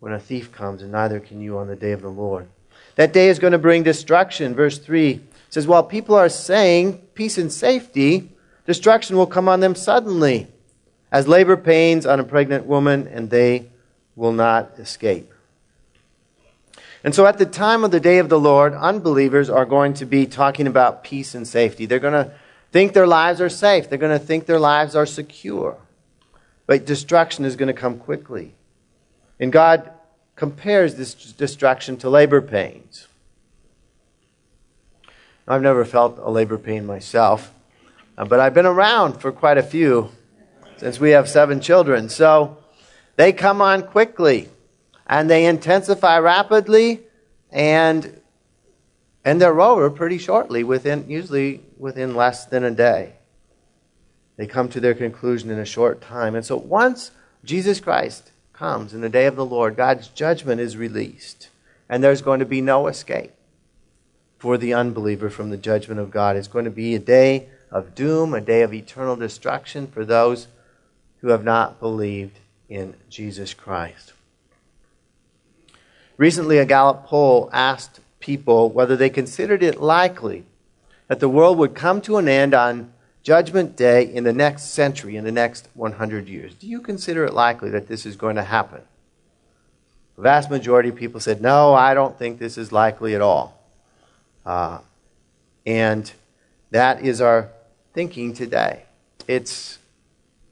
when 0.00 0.12
a 0.12 0.18
thief 0.18 0.52
comes, 0.52 0.82
and 0.82 0.92
neither 0.92 1.20
can 1.20 1.40
you 1.40 1.58
on 1.58 1.68
the 1.68 1.76
day 1.76 1.92
of 1.92 2.02
the 2.02 2.10
Lord. 2.10 2.48
That 2.96 3.12
day 3.12 3.28
is 3.28 3.38
going 3.38 3.52
to 3.52 3.58
bring 3.58 3.82
destruction. 3.82 4.54
Verse 4.54 4.78
3 4.78 5.20
says, 5.48 5.66
While 5.66 5.84
people 5.84 6.14
are 6.14 6.28
saying 6.28 6.98
peace 7.14 7.38
and 7.38 7.52
safety, 7.52 8.32
Destruction 8.66 9.16
will 9.16 9.26
come 9.26 9.48
on 9.48 9.60
them 9.60 9.74
suddenly, 9.74 10.46
as 11.10 11.26
labor 11.26 11.56
pains 11.56 12.06
on 12.06 12.20
a 12.20 12.24
pregnant 12.24 12.66
woman, 12.66 13.08
and 13.08 13.28
they 13.28 13.68
will 14.14 14.32
not 14.32 14.78
escape. 14.78 15.32
And 17.04 17.12
so, 17.12 17.26
at 17.26 17.38
the 17.38 17.46
time 17.46 17.82
of 17.82 17.90
the 17.90 17.98
day 17.98 18.18
of 18.18 18.28
the 18.28 18.38
Lord, 18.38 18.74
unbelievers 18.74 19.50
are 19.50 19.64
going 19.64 19.94
to 19.94 20.06
be 20.06 20.26
talking 20.26 20.68
about 20.68 21.02
peace 21.02 21.34
and 21.34 21.46
safety. 21.46 21.84
They're 21.84 21.98
going 21.98 22.12
to 22.12 22.32
think 22.72 22.94
their 22.94 23.06
lives 23.06 23.40
are 23.40 23.50
safe, 23.50 23.88
they're 23.88 23.98
going 23.98 24.18
to 24.18 24.24
think 24.24 24.46
their 24.46 24.58
lives 24.58 24.96
are 24.96 25.06
secure. 25.06 25.76
But 26.66 26.86
destruction 26.86 27.44
is 27.44 27.54
going 27.54 27.68
to 27.68 27.74
come 27.74 27.98
quickly. 27.98 28.54
And 29.38 29.52
God 29.52 29.90
compares 30.36 30.94
this 30.94 31.14
destruction 31.14 31.96
to 31.98 32.08
labor 32.08 32.40
pains. 32.40 33.06
I've 35.46 35.62
never 35.62 35.84
felt 35.84 36.18
a 36.18 36.30
labor 36.30 36.56
pain 36.56 36.86
myself, 36.86 37.52
uh, 38.16 38.24
but 38.24 38.40
I've 38.40 38.54
been 38.54 38.66
around 38.66 39.20
for 39.20 39.32
quite 39.32 39.58
a 39.58 39.62
few 39.62 40.10
since 40.76 40.98
we 40.98 41.10
have 41.10 41.28
seven 41.28 41.60
children. 41.60 42.08
So 42.08 42.58
they 43.16 43.32
come 43.32 43.60
on 43.60 43.82
quickly 43.82 44.48
and 45.06 45.28
they 45.28 45.44
intensify 45.46 46.18
rapidly 46.18 47.02
and 47.50 48.21
and 49.24 49.40
they're 49.40 49.60
over 49.60 49.90
pretty 49.90 50.18
shortly 50.18 50.64
within 50.64 51.08
usually 51.08 51.60
within 51.78 52.14
less 52.14 52.44
than 52.46 52.64
a 52.64 52.70
day. 52.70 53.14
They 54.36 54.46
come 54.46 54.68
to 54.70 54.80
their 54.80 54.94
conclusion 54.94 55.50
in 55.50 55.58
a 55.58 55.64
short 55.64 56.00
time. 56.00 56.34
And 56.34 56.44
so 56.44 56.56
once 56.56 57.10
jesus 57.44 57.80
christ 57.80 58.30
comes 58.52 58.94
in 58.94 59.00
the 59.00 59.08
day 59.08 59.26
of 59.26 59.36
the 59.36 59.44
lord 59.44 59.76
god's 59.76 60.08
judgment 60.08 60.60
is 60.60 60.76
released. 60.76 61.48
And 61.88 62.02
there's 62.02 62.22
going 62.22 62.40
to 62.40 62.46
be 62.46 62.60
no 62.60 62.86
escape 62.86 63.32
for 64.38 64.56
the 64.56 64.74
unbeliever 64.74 65.30
from 65.30 65.50
the 65.50 65.56
judgment 65.56 66.00
of 66.00 66.10
god. 66.10 66.36
It's 66.36 66.48
going 66.48 66.64
to 66.64 66.70
be 66.70 66.94
a 66.94 67.00
day 67.00 67.48
of 67.70 67.94
doom 67.94 68.34
a 68.34 68.40
day 68.40 68.62
of 68.62 68.74
eternal 68.74 69.16
destruction 69.16 69.86
for 69.86 70.04
those 70.04 70.48
who 71.20 71.28
have 71.28 71.44
not 71.44 71.80
believed 71.80 72.38
in 72.68 72.94
jesus 73.08 73.54
christ. 73.54 74.12
Recently, 76.18 76.58
a 76.58 76.64
Gallup 76.64 77.06
poll 77.06 77.50
asked 77.52 77.98
people 78.22 78.70
whether 78.70 78.96
they 78.96 79.10
considered 79.10 79.62
it 79.62 79.80
likely 79.80 80.44
that 81.08 81.20
the 81.20 81.28
world 81.28 81.58
would 81.58 81.74
come 81.74 82.00
to 82.00 82.16
an 82.16 82.26
end 82.26 82.54
on 82.54 82.90
Judgment 83.22 83.76
Day 83.76 84.02
in 84.02 84.24
the 84.24 84.32
next 84.32 84.70
century, 84.72 85.16
in 85.16 85.24
the 85.24 85.32
next 85.32 85.68
100 85.74 86.26
years. 86.26 86.54
Do 86.54 86.66
you 86.66 86.80
consider 86.80 87.24
it 87.26 87.34
likely 87.34 87.68
that 87.70 87.86
this 87.86 88.06
is 88.06 88.16
going 88.16 88.36
to 88.36 88.42
happen? 88.42 88.80
The 90.16 90.22
vast 90.22 90.50
majority 90.50 90.88
of 90.88 90.96
people 90.96 91.20
said, 91.20 91.42
no, 91.42 91.74
I 91.74 91.94
don't 91.94 92.18
think 92.18 92.38
this 92.38 92.56
is 92.56 92.72
likely 92.72 93.14
at 93.14 93.20
all. 93.20 93.60
Uh, 94.44 94.78
and 95.66 96.10
that 96.70 97.02
is 97.02 97.20
our 97.20 97.50
thinking 97.92 98.32
today. 98.32 98.84
It's 99.28 99.78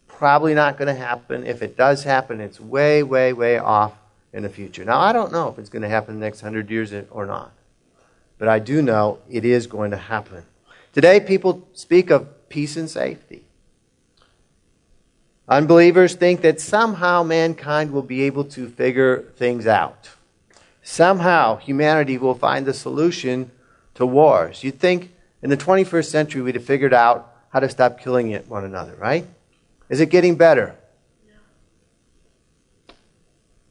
probably 0.06 0.54
not 0.54 0.76
going 0.76 0.94
to 0.94 1.00
happen. 1.00 1.46
If 1.46 1.62
it 1.62 1.76
does 1.76 2.04
happen, 2.04 2.40
it's 2.40 2.60
way, 2.60 3.02
way, 3.02 3.32
way 3.32 3.58
off 3.58 3.94
in 4.32 4.42
the 4.42 4.48
future. 4.48 4.84
Now, 4.84 5.00
I 5.00 5.12
don't 5.12 5.32
know 5.32 5.48
if 5.48 5.58
it's 5.58 5.70
going 5.70 5.82
to 5.82 5.88
happen 5.88 6.14
in 6.14 6.20
the 6.20 6.26
next 6.26 6.40
hundred 6.40 6.70
years 6.70 6.92
or 7.10 7.26
not, 7.26 7.52
but 8.40 8.48
I 8.48 8.58
do 8.58 8.80
know 8.80 9.18
it 9.28 9.44
is 9.44 9.66
going 9.66 9.90
to 9.90 9.98
happen. 9.98 10.44
Today, 10.94 11.20
people 11.20 11.68
speak 11.74 12.08
of 12.08 12.48
peace 12.48 12.74
and 12.74 12.88
safety. 12.88 13.44
Unbelievers 15.46 16.14
think 16.14 16.40
that 16.40 16.58
somehow 16.58 17.22
mankind 17.22 17.90
will 17.90 18.02
be 18.02 18.22
able 18.22 18.44
to 18.44 18.66
figure 18.66 19.24
things 19.36 19.66
out. 19.66 20.08
Somehow 20.82 21.56
humanity 21.56 22.16
will 22.16 22.34
find 22.34 22.64
the 22.64 22.72
solution 22.72 23.50
to 23.94 24.06
wars. 24.06 24.64
You'd 24.64 24.80
think 24.80 25.12
in 25.42 25.50
the 25.50 25.56
21st 25.58 26.06
century 26.06 26.40
we'd 26.40 26.54
have 26.54 26.64
figured 26.64 26.94
out 26.94 27.36
how 27.50 27.60
to 27.60 27.68
stop 27.68 28.00
killing 28.00 28.34
one 28.48 28.64
another, 28.64 28.94
right? 28.94 29.26
Is 29.90 30.00
it 30.00 30.08
getting 30.08 30.36
better? 30.36 30.76
No. 31.28 32.94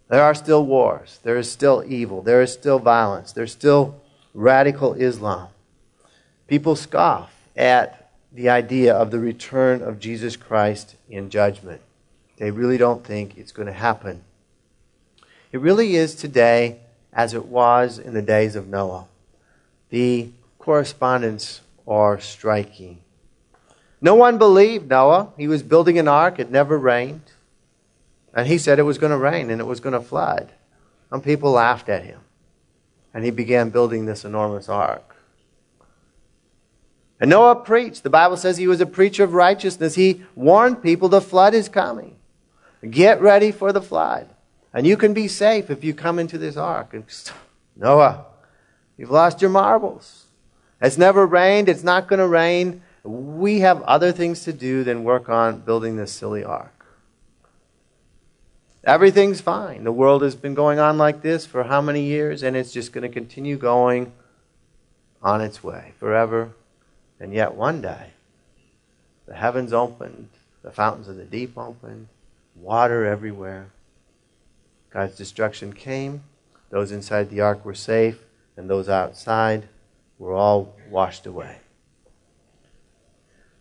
There 0.10 0.22
are 0.22 0.36
still 0.36 0.64
wars. 0.64 1.20
There 1.24 1.38
is 1.38 1.52
still 1.52 1.84
evil. 1.88 2.22
There 2.22 2.44
is 2.44 2.54
still 2.54 2.78
violence. 2.78 3.32
There's 3.32 3.52
still 3.52 3.99
radical 4.34 4.94
Islam. 4.94 5.50
People 6.48 6.76
scoff 6.76 7.34
at 7.56 8.12
the 8.32 8.50
idea 8.50 8.94
of 8.94 9.12
the 9.12 9.20
return 9.20 9.82
of 9.82 10.00
Jesus 10.00 10.36
Christ 10.36 10.96
in 11.10 11.30
judgment. 11.30 11.82
They 12.38 12.52
really 12.52 12.78
don't 12.78 13.04
think 13.04 13.38
it's 13.38 13.52
going 13.52 13.68
to 13.68 13.74
happen. 13.74 14.24
It 15.52 15.60
really 15.60 15.96
is 15.96 16.16
today 16.16 16.80
as 17.12 17.34
it 17.34 17.46
was 17.46 17.98
in 18.00 18.14
the 18.14 18.22
days 18.22 18.56
of 18.56 18.68
Noah. 18.68 19.06
The 19.90 20.30
correspondents 20.60 21.62
are 21.88 22.20
striking. 22.20 23.00
No 24.00 24.16
one 24.16 24.38
believed 24.38 24.90
Noah. 24.90 25.34
He 25.38 25.48
was 25.48 25.64
building 25.64 25.98
an 25.98 26.08
ark, 26.08 26.40
it 26.40 26.52
never 26.52 26.78
rained. 26.78 27.32
And 28.34 28.48
he 28.48 28.58
said 28.58 28.80
it 28.80 28.84
was 28.84 29.00
going 29.00 29.12
to 29.12 29.18
rain 29.18 29.50
and 29.50 29.60
it 29.60 29.66
was 29.66 29.80
going 29.80 29.94
to 29.94 30.02
flood. 30.02 30.52
And 31.12 31.24
people 31.24 31.52
laughed 31.52 31.90
at 31.90 32.06
him. 32.06 32.20
And 33.14 33.26
he 33.26 33.32
began 33.32 33.70
building 33.70 34.06
this 34.06 34.24
enormous 34.24 34.70
ark. 34.70 35.16
And 37.20 37.30
Noah 37.30 37.56
preached. 37.56 38.04
The 38.04 38.10
Bible 38.10 38.38
says 38.38 38.58
he 38.58 38.68
was 38.68 38.82
a 38.82 38.86
preacher 38.86 39.24
of 39.24 39.34
righteousness. 39.34 39.96
He 39.96 40.24
warned 40.36 40.82
people 40.82 41.10
the 41.10 41.22
flood 41.22 41.54
is 41.54 41.68
coming. 41.68 42.16
Get 42.90 43.22
ready 43.22 43.52
for 43.52 43.74
the 43.74 43.82
flood. 43.82 44.30
And 44.74 44.88
you 44.88 44.96
can 44.96 45.14
be 45.14 45.28
safe 45.28 45.70
if 45.70 45.84
you 45.84 45.94
come 45.94 46.20
into 46.20 46.38
this 46.38 46.56
ark. 46.56 46.94
And 46.94 47.04
Noah, 47.76 48.26
you've 48.98 49.12
lost 49.12 49.42
your 49.42 49.50
marbles. 49.50 50.28
It's 50.82 50.98
never 50.98 51.26
rained. 51.26 51.68
It's 51.68 51.84
not 51.84 52.08
going 52.08 52.20
to 52.20 52.28
rain. 52.28 52.84
We 53.04 53.60
have 53.60 53.82
other 53.82 54.12
things 54.12 54.44
to 54.44 54.54
do 54.54 54.84
than 54.84 55.04
work 55.04 55.28
on 55.28 55.60
building 55.60 55.98
this 55.98 56.12
silly 56.12 56.44
ark. 56.44 56.79
Everything's 58.84 59.42
fine. 59.42 59.84
The 59.84 59.92
world 59.92 60.22
has 60.22 60.36
been 60.36 60.54
going 60.54 60.80
on 60.80 60.98
like 60.98 61.22
this 61.22 61.46
for 61.46 61.64
how 61.64 61.82
many 61.82 62.04
years, 62.04 62.44
and 62.44 62.56
it's 62.56 62.72
just 62.72 62.94
going 62.94 63.02
to 63.02 63.14
continue 63.14 63.58
going 63.58 64.14
on 65.22 65.42
its 65.42 65.64
way 65.64 65.94
forever. 66.00 66.52
And 67.20 67.34
yet, 67.34 67.56
one 67.56 67.82
day, 67.82 68.12
the 69.28 69.36
heavens 69.36 69.74
opened, 69.74 70.30
the 70.64 70.72
fountains 70.72 71.10
of 71.10 71.18
the 71.18 71.26
deep 71.26 71.58
opened, 71.58 72.08
water 72.56 73.06
everywhere. 73.06 73.68
God's 74.92 75.18
destruction 75.18 75.74
came. 75.74 76.24
Those 76.70 76.92
inside 76.92 77.30
the 77.30 77.42
ark 77.42 77.66
were 77.66 77.76
safe, 77.76 78.20
and 78.56 78.70
those 78.70 78.88
outside 78.88 79.68
were 80.18 80.34
all 80.34 80.74
washed 80.90 81.26
away. 81.26 81.58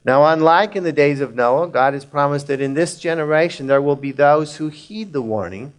Now, 0.09 0.25
unlike 0.25 0.75
in 0.75 0.85
the 0.85 0.93
days 0.93 1.21
of 1.21 1.35
Noah, 1.35 1.69
God 1.69 1.93
has 1.93 2.07
promised 2.07 2.47
that 2.47 2.63
in 2.63 2.73
this 2.73 2.99
generation 2.99 3.67
there 3.67 3.83
will 3.83 3.95
be 3.95 4.11
those 4.11 4.57
who 4.57 4.69
heed 4.69 5.13
the 5.13 5.21
warning 5.21 5.75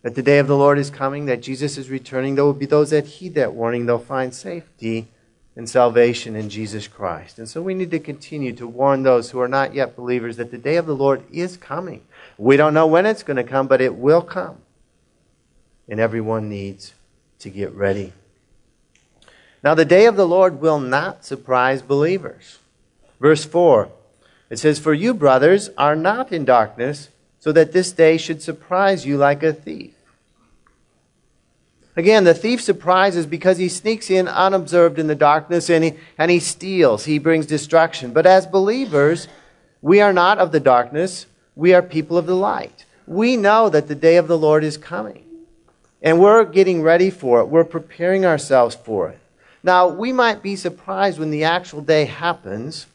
that 0.00 0.14
the 0.14 0.22
day 0.22 0.38
of 0.38 0.46
the 0.46 0.56
Lord 0.56 0.78
is 0.78 0.88
coming, 0.88 1.26
that 1.26 1.42
Jesus 1.42 1.76
is 1.76 1.90
returning. 1.90 2.34
There 2.34 2.46
will 2.46 2.54
be 2.54 2.64
those 2.64 2.88
that 2.88 3.04
heed 3.04 3.34
that 3.34 3.52
warning. 3.52 3.84
They'll 3.84 3.98
find 3.98 4.34
safety 4.34 5.08
and 5.54 5.68
salvation 5.68 6.34
in 6.34 6.48
Jesus 6.48 6.88
Christ. 6.88 7.38
And 7.38 7.46
so 7.46 7.60
we 7.60 7.74
need 7.74 7.90
to 7.90 7.98
continue 7.98 8.54
to 8.54 8.66
warn 8.66 9.02
those 9.02 9.32
who 9.32 9.40
are 9.40 9.48
not 9.48 9.74
yet 9.74 9.94
believers 9.94 10.38
that 10.38 10.50
the 10.50 10.56
day 10.56 10.76
of 10.76 10.86
the 10.86 10.96
Lord 10.96 11.22
is 11.30 11.58
coming. 11.58 12.06
We 12.38 12.56
don't 12.56 12.72
know 12.72 12.86
when 12.86 13.04
it's 13.04 13.22
going 13.22 13.36
to 13.36 13.44
come, 13.44 13.66
but 13.66 13.82
it 13.82 13.96
will 13.96 14.22
come. 14.22 14.62
And 15.90 16.00
everyone 16.00 16.48
needs 16.48 16.94
to 17.40 17.50
get 17.50 17.70
ready. 17.74 18.14
Now, 19.62 19.74
the 19.74 19.84
day 19.84 20.06
of 20.06 20.16
the 20.16 20.26
Lord 20.26 20.62
will 20.62 20.80
not 20.80 21.26
surprise 21.26 21.82
believers. 21.82 22.56
Verse 23.20 23.44
4 23.44 23.90
it 24.50 24.58
says, 24.58 24.78
For 24.78 24.94
you, 24.94 25.14
brothers, 25.14 25.70
are 25.76 25.96
not 25.96 26.32
in 26.32 26.44
darkness, 26.44 27.10
so 27.38 27.52
that 27.52 27.72
this 27.72 27.92
day 27.92 28.16
should 28.16 28.42
surprise 28.42 29.06
you 29.06 29.16
like 29.16 29.42
a 29.42 29.52
thief. 29.52 29.94
Again, 31.96 32.24
the 32.24 32.34
thief 32.34 32.60
surprises 32.60 33.26
because 33.26 33.58
he 33.58 33.68
sneaks 33.68 34.08
in 34.08 34.28
unobserved 34.28 34.98
in 34.98 35.08
the 35.08 35.16
darkness 35.16 35.68
and 35.68 35.82
he, 35.82 35.94
and 36.16 36.30
he 36.30 36.38
steals. 36.38 37.04
He 37.04 37.18
brings 37.18 37.44
destruction. 37.44 38.12
But 38.12 38.24
as 38.24 38.46
believers, 38.46 39.26
we 39.82 40.00
are 40.00 40.12
not 40.12 40.38
of 40.38 40.52
the 40.52 40.60
darkness. 40.60 41.26
We 41.56 41.74
are 41.74 41.82
people 41.82 42.16
of 42.16 42.26
the 42.26 42.36
light. 42.36 42.84
We 43.06 43.36
know 43.36 43.68
that 43.68 43.88
the 43.88 43.96
day 43.96 44.16
of 44.16 44.28
the 44.28 44.38
Lord 44.38 44.62
is 44.62 44.76
coming. 44.76 45.24
And 46.00 46.20
we're 46.20 46.44
getting 46.44 46.82
ready 46.82 47.10
for 47.10 47.40
it. 47.40 47.46
We're 47.46 47.64
preparing 47.64 48.24
ourselves 48.24 48.76
for 48.76 49.08
it. 49.08 49.18
Now, 49.64 49.88
we 49.88 50.12
might 50.12 50.40
be 50.40 50.54
surprised 50.54 51.18
when 51.18 51.32
the 51.32 51.42
actual 51.42 51.80
day 51.80 52.04
happens 52.04 52.86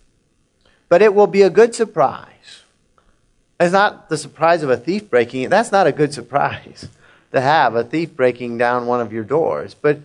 but 0.94 1.02
it 1.02 1.16
will 1.16 1.26
be 1.26 1.42
a 1.42 1.50
good 1.50 1.74
surprise. 1.74 2.62
It's 3.60 3.74
not 3.74 4.10
the 4.10 4.16
surprise 4.16 4.62
of 4.62 4.70
a 4.70 4.78
thief 4.78 5.10
breaking. 5.10 5.50
That's 5.50 5.72
not 5.72 5.88
a 5.88 5.92
good 5.92 6.14
surprise 6.14 6.88
to 7.32 7.42
have 7.42 7.74
a 7.74 7.84
thief 7.84 8.16
breaking 8.16 8.60
down 8.60 8.86
one 8.86 9.02
of 9.02 9.12
your 9.12 9.24
doors. 9.24 9.74
But 9.74 10.02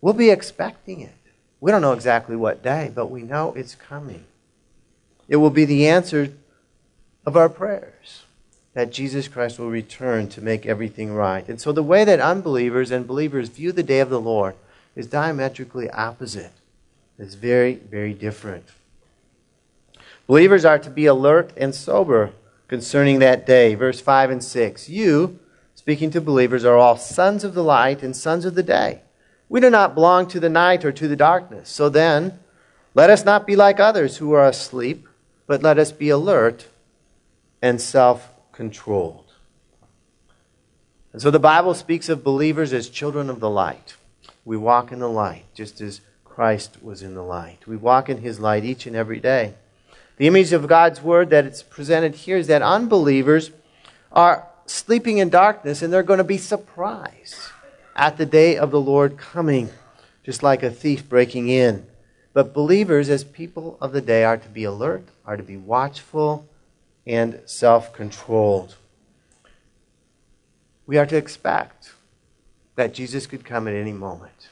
we'll 0.00 0.14
be 0.14 0.30
expecting 0.30 1.00
it. 1.00 1.14
We 1.60 1.70
don't 1.70 1.80
know 1.80 1.92
exactly 1.92 2.34
what 2.34 2.60
day, 2.60 2.90
but 2.92 3.06
we 3.06 3.22
know 3.22 3.52
it's 3.52 3.76
coming. 3.76 4.24
It 5.28 5.36
will 5.36 5.48
be 5.48 5.64
the 5.64 5.86
answer 5.86 6.32
of 7.24 7.36
our 7.36 7.48
prayers 7.48 8.24
that 8.74 8.90
Jesus 8.90 9.28
Christ 9.28 9.60
will 9.60 9.70
return 9.70 10.28
to 10.30 10.40
make 10.40 10.66
everything 10.66 11.12
right. 11.14 11.48
And 11.48 11.60
so 11.60 11.70
the 11.70 11.84
way 11.84 12.02
that 12.02 12.18
unbelievers 12.18 12.90
and 12.90 13.06
believers 13.06 13.48
view 13.48 13.70
the 13.70 13.84
day 13.84 14.00
of 14.00 14.10
the 14.10 14.20
Lord 14.20 14.56
is 14.96 15.06
diametrically 15.06 15.88
opposite. 15.88 16.50
It's 17.16 17.34
very, 17.34 17.74
very 17.74 18.12
different. 18.12 18.64
Believers 20.28 20.66
are 20.66 20.78
to 20.78 20.90
be 20.90 21.06
alert 21.06 21.52
and 21.56 21.74
sober 21.74 22.32
concerning 22.68 23.18
that 23.18 23.46
day. 23.46 23.74
Verse 23.74 23.98
5 23.98 24.30
and 24.30 24.44
6. 24.44 24.88
You, 24.90 25.38
speaking 25.74 26.10
to 26.10 26.20
believers, 26.20 26.66
are 26.66 26.76
all 26.76 26.98
sons 26.98 27.44
of 27.44 27.54
the 27.54 27.64
light 27.64 28.02
and 28.02 28.14
sons 28.14 28.44
of 28.44 28.54
the 28.54 28.62
day. 28.62 29.00
We 29.48 29.60
do 29.60 29.70
not 29.70 29.94
belong 29.94 30.28
to 30.28 30.38
the 30.38 30.50
night 30.50 30.84
or 30.84 30.92
to 30.92 31.08
the 31.08 31.16
darkness. 31.16 31.70
So 31.70 31.88
then, 31.88 32.38
let 32.94 33.08
us 33.08 33.24
not 33.24 33.46
be 33.46 33.56
like 33.56 33.80
others 33.80 34.18
who 34.18 34.32
are 34.32 34.46
asleep, 34.46 35.08
but 35.46 35.62
let 35.62 35.78
us 35.78 35.92
be 35.92 36.10
alert 36.10 36.66
and 37.62 37.80
self 37.80 38.28
controlled. 38.52 39.32
And 41.14 41.22
so 41.22 41.30
the 41.30 41.38
Bible 41.38 41.72
speaks 41.72 42.10
of 42.10 42.22
believers 42.22 42.74
as 42.74 42.90
children 42.90 43.30
of 43.30 43.40
the 43.40 43.48
light. 43.48 43.96
We 44.44 44.58
walk 44.58 44.92
in 44.92 44.98
the 44.98 45.08
light, 45.08 45.46
just 45.54 45.80
as 45.80 46.02
Christ 46.22 46.82
was 46.82 47.02
in 47.02 47.14
the 47.14 47.22
light. 47.22 47.66
We 47.66 47.78
walk 47.78 48.10
in 48.10 48.18
his 48.18 48.38
light 48.38 48.66
each 48.66 48.86
and 48.86 48.94
every 48.94 49.20
day. 49.20 49.54
The 50.18 50.26
image 50.26 50.52
of 50.52 50.66
God's 50.66 51.00
word 51.00 51.30
that 51.30 51.46
it's 51.46 51.62
presented 51.62 52.14
here 52.14 52.36
is 52.36 52.48
that 52.48 52.60
unbelievers 52.60 53.52
are 54.12 54.48
sleeping 54.66 55.18
in 55.18 55.30
darkness 55.30 55.80
and 55.80 55.92
they're 55.92 56.02
going 56.02 56.18
to 56.18 56.24
be 56.24 56.38
surprised 56.38 57.36
at 57.94 58.16
the 58.16 58.26
day 58.26 58.56
of 58.56 58.72
the 58.72 58.80
Lord 58.80 59.16
coming, 59.16 59.70
just 60.24 60.42
like 60.42 60.62
a 60.62 60.70
thief 60.70 61.08
breaking 61.08 61.48
in. 61.48 61.86
But 62.32 62.52
believers, 62.52 63.08
as 63.08 63.24
people 63.24 63.78
of 63.80 63.92
the 63.92 64.00
day, 64.00 64.24
are 64.24 64.36
to 64.36 64.48
be 64.48 64.64
alert, 64.64 65.04
are 65.24 65.36
to 65.36 65.42
be 65.42 65.56
watchful, 65.56 66.48
and 67.06 67.40
self 67.46 67.92
controlled. 67.92 68.76
We 70.86 70.98
are 70.98 71.06
to 71.06 71.16
expect 71.16 71.92
that 72.76 72.94
Jesus 72.94 73.26
could 73.26 73.44
come 73.44 73.66
at 73.66 73.74
any 73.74 73.92
moment. 73.92 74.48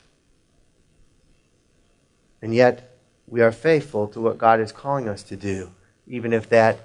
And 2.42 2.54
yet, 2.54 2.95
we 3.28 3.40
are 3.40 3.52
faithful 3.52 4.06
to 4.08 4.20
what 4.20 4.38
God 4.38 4.60
is 4.60 4.72
calling 4.72 5.08
us 5.08 5.22
to 5.24 5.36
do, 5.36 5.72
even 6.06 6.32
if 6.32 6.48
that 6.48 6.78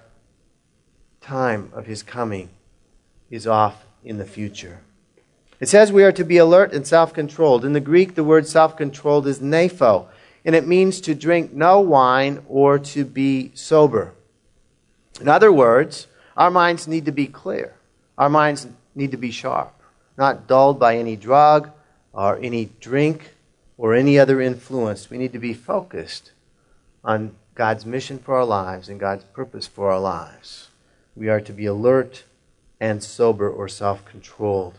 time 1.21 1.71
of 1.73 1.85
His 1.85 2.03
coming 2.03 2.49
is 3.29 3.45
off 3.45 3.85
in 4.03 4.17
the 4.17 4.25
future. 4.25 4.79
It 5.59 5.69
says 5.69 5.91
we 5.91 6.03
are 6.03 6.11
to 6.11 6.23
be 6.23 6.37
alert 6.37 6.73
and 6.73 6.85
self 6.85 7.13
controlled. 7.13 7.63
In 7.63 7.73
the 7.73 7.79
Greek, 7.79 8.15
the 8.15 8.23
word 8.23 8.47
self 8.47 8.75
controlled 8.75 9.27
is 9.27 9.39
nepho, 9.39 10.07
and 10.43 10.55
it 10.55 10.67
means 10.67 10.99
to 11.01 11.13
drink 11.13 11.53
no 11.53 11.79
wine 11.79 12.43
or 12.49 12.79
to 12.79 13.05
be 13.05 13.51
sober. 13.53 14.13
In 15.19 15.27
other 15.27 15.51
words, 15.51 16.07
our 16.35 16.49
minds 16.49 16.87
need 16.87 17.05
to 17.05 17.11
be 17.11 17.27
clear, 17.27 17.75
our 18.17 18.29
minds 18.29 18.67
need 18.95 19.11
to 19.11 19.17
be 19.17 19.29
sharp, 19.29 19.73
not 20.17 20.47
dulled 20.47 20.79
by 20.79 20.97
any 20.97 21.15
drug 21.15 21.69
or 22.11 22.39
any 22.39 22.65
drink 22.79 23.35
or 23.81 23.95
any 23.95 24.19
other 24.19 24.39
influence. 24.39 25.09
We 25.09 25.17
need 25.17 25.33
to 25.33 25.39
be 25.39 25.55
focused 25.55 26.33
on 27.03 27.35
God's 27.55 27.83
mission 27.83 28.19
for 28.19 28.37
our 28.37 28.45
lives 28.45 28.87
and 28.87 28.99
God's 28.99 29.23
purpose 29.23 29.65
for 29.65 29.91
our 29.91 29.99
lives. 29.99 30.69
We 31.15 31.29
are 31.29 31.41
to 31.41 31.51
be 31.51 31.65
alert 31.65 32.23
and 32.79 33.03
sober 33.03 33.49
or 33.49 33.67
self 33.67 34.05
controlled. 34.05 34.77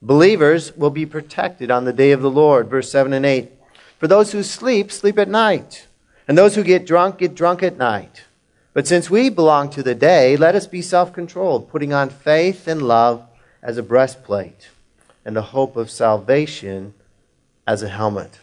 Believers 0.00 0.74
will 0.74 0.88
be 0.88 1.04
protected 1.04 1.70
on 1.70 1.84
the 1.84 1.92
day 1.92 2.12
of 2.12 2.22
the 2.22 2.30
Lord. 2.30 2.70
Verse 2.70 2.90
7 2.90 3.12
and 3.12 3.26
8. 3.26 3.52
For 3.98 4.08
those 4.08 4.32
who 4.32 4.42
sleep, 4.42 4.90
sleep 4.90 5.18
at 5.18 5.28
night. 5.28 5.86
And 6.26 6.38
those 6.38 6.54
who 6.54 6.64
get 6.64 6.86
drunk, 6.86 7.18
get 7.18 7.34
drunk 7.34 7.62
at 7.62 7.76
night. 7.76 8.24
But 8.72 8.86
since 8.86 9.10
we 9.10 9.28
belong 9.28 9.68
to 9.70 9.82
the 9.82 9.94
day, 9.94 10.38
let 10.38 10.54
us 10.54 10.66
be 10.66 10.80
self 10.80 11.12
controlled, 11.12 11.68
putting 11.68 11.92
on 11.92 12.08
faith 12.08 12.66
and 12.66 12.80
love 12.80 13.26
as 13.62 13.76
a 13.76 13.82
breastplate, 13.82 14.70
and 15.22 15.36
the 15.36 15.52
hope 15.52 15.76
of 15.76 15.90
salvation 15.90 16.94
as 17.66 17.82
a 17.82 17.88
helmet. 17.88 18.38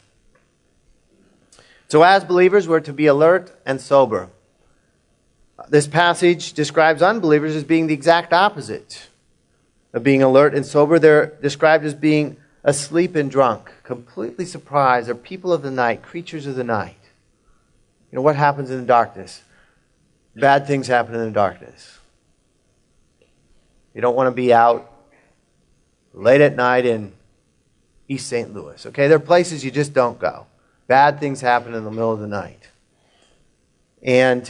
So, 1.87 2.03
as 2.03 2.23
believers, 2.23 2.67
we're 2.67 2.81
to 2.81 2.93
be 2.93 3.07
alert 3.07 3.51
and 3.65 3.79
sober. 3.79 4.29
This 5.69 5.87
passage 5.87 6.53
describes 6.53 7.01
unbelievers 7.01 7.55
as 7.55 7.63
being 7.63 7.87
the 7.87 7.93
exact 7.93 8.33
opposite 8.33 9.07
of 9.93 10.03
being 10.03 10.21
alert 10.21 10.53
and 10.53 10.65
sober. 10.65 10.99
They're 10.99 11.27
described 11.41 11.85
as 11.85 11.93
being 11.93 12.37
asleep 12.63 13.15
and 13.15 13.31
drunk, 13.31 13.71
completely 13.83 14.45
surprised. 14.45 15.07
They're 15.07 15.15
people 15.15 15.53
of 15.53 15.61
the 15.61 15.71
night, 15.71 16.03
creatures 16.03 16.45
of 16.45 16.55
the 16.55 16.63
night. 16.63 16.99
You 18.11 18.17
know, 18.17 18.21
what 18.21 18.35
happens 18.35 18.69
in 18.69 18.79
the 18.81 18.85
darkness? 18.85 19.41
Bad 20.35 20.67
things 20.67 20.87
happen 20.87 21.15
in 21.15 21.21
the 21.21 21.31
darkness. 21.31 21.97
You 23.95 24.01
don't 24.01 24.15
want 24.15 24.27
to 24.27 24.31
be 24.31 24.53
out 24.53 24.91
late 26.13 26.41
at 26.41 26.55
night 26.55 26.85
in 26.85 27.13
East 28.07 28.27
St. 28.27 28.53
Louis. 28.53 28.85
Okay, 28.85 29.07
there 29.07 29.17
are 29.17 29.19
places 29.19 29.63
you 29.65 29.71
just 29.71 29.93
don't 29.93 30.19
go. 30.19 30.47
Bad 30.87 31.19
things 31.19 31.41
happen 31.41 31.73
in 31.73 31.83
the 31.83 31.91
middle 31.91 32.13
of 32.13 32.19
the 32.19 32.27
night. 32.27 32.69
And 34.01 34.49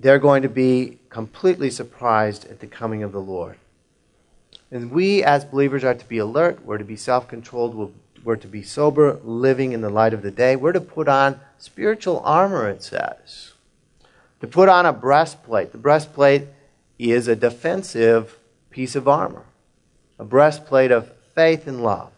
they're 0.00 0.18
going 0.18 0.42
to 0.42 0.48
be 0.48 0.98
completely 1.08 1.70
surprised 1.70 2.50
at 2.50 2.60
the 2.60 2.66
coming 2.66 3.02
of 3.02 3.12
the 3.12 3.20
Lord. 3.20 3.56
And 4.70 4.90
we, 4.90 5.22
as 5.22 5.44
believers, 5.44 5.84
are 5.84 5.94
to 5.94 6.08
be 6.08 6.18
alert. 6.18 6.64
We're 6.64 6.78
to 6.78 6.84
be 6.84 6.96
self 6.96 7.28
controlled. 7.28 7.92
We're 8.24 8.36
to 8.36 8.48
be 8.48 8.62
sober, 8.62 9.20
living 9.22 9.72
in 9.72 9.80
the 9.80 9.90
light 9.90 10.14
of 10.14 10.22
the 10.22 10.30
day. 10.30 10.56
We're 10.56 10.72
to 10.72 10.80
put 10.80 11.08
on 11.08 11.40
spiritual 11.58 12.20
armor, 12.24 12.68
it 12.68 12.82
says. 12.82 13.52
To 14.40 14.46
put 14.46 14.68
on 14.68 14.86
a 14.86 14.92
breastplate. 14.92 15.72
The 15.72 15.78
breastplate 15.78 16.48
is 16.98 17.28
a 17.28 17.36
defensive 17.36 18.38
piece 18.70 18.96
of 18.96 19.06
armor, 19.06 19.44
a 20.18 20.24
breastplate 20.24 20.90
of 20.90 21.12
faith 21.34 21.66
and 21.66 21.82
love. 21.82 22.12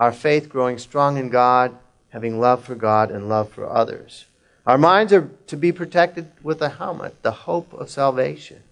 Our 0.00 0.12
faith 0.12 0.48
growing 0.48 0.78
strong 0.78 1.18
in 1.18 1.28
God, 1.28 1.76
having 2.08 2.40
love 2.40 2.64
for 2.64 2.74
God 2.74 3.10
and 3.10 3.28
love 3.28 3.50
for 3.50 3.68
others. 3.68 4.24
Our 4.66 4.78
minds 4.78 5.12
are 5.12 5.30
to 5.46 5.56
be 5.58 5.72
protected 5.72 6.32
with 6.42 6.62
a 6.62 6.70
helmet, 6.70 7.22
the 7.22 7.30
hope 7.30 7.72
of 7.74 7.90
salvation. 7.90 8.62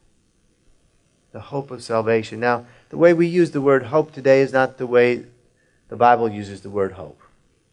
The 1.32 1.40
hope 1.40 1.70
of 1.70 1.82
salvation. 1.84 2.40
Now, 2.40 2.64
the 2.88 2.96
way 2.96 3.12
we 3.12 3.26
use 3.26 3.50
the 3.50 3.60
word 3.60 3.84
hope 3.84 4.12
today 4.12 4.40
is 4.40 4.54
not 4.54 4.78
the 4.78 4.86
way 4.86 5.26
the 5.88 5.96
Bible 5.96 6.30
uses 6.30 6.62
the 6.62 6.70
word 6.70 6.92
hope. 6.92 7.20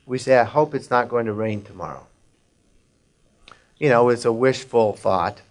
We 0.05 0.17
say, 0.17 0.37
I 0.37 0.43
hope 0.43 0.75
it's 0.75 0.91
not 0.91 1.07
going 1.07 1.25
to 1.25 1.33
rain 1.33 1.63
tomorrow. 1.63 2.07
You 3.77 3.87
know, 3.87 4.09
it's 4.09 4.25
a 4.25 4.33
wishful 4.33 4.93
thought. 4.93 5.41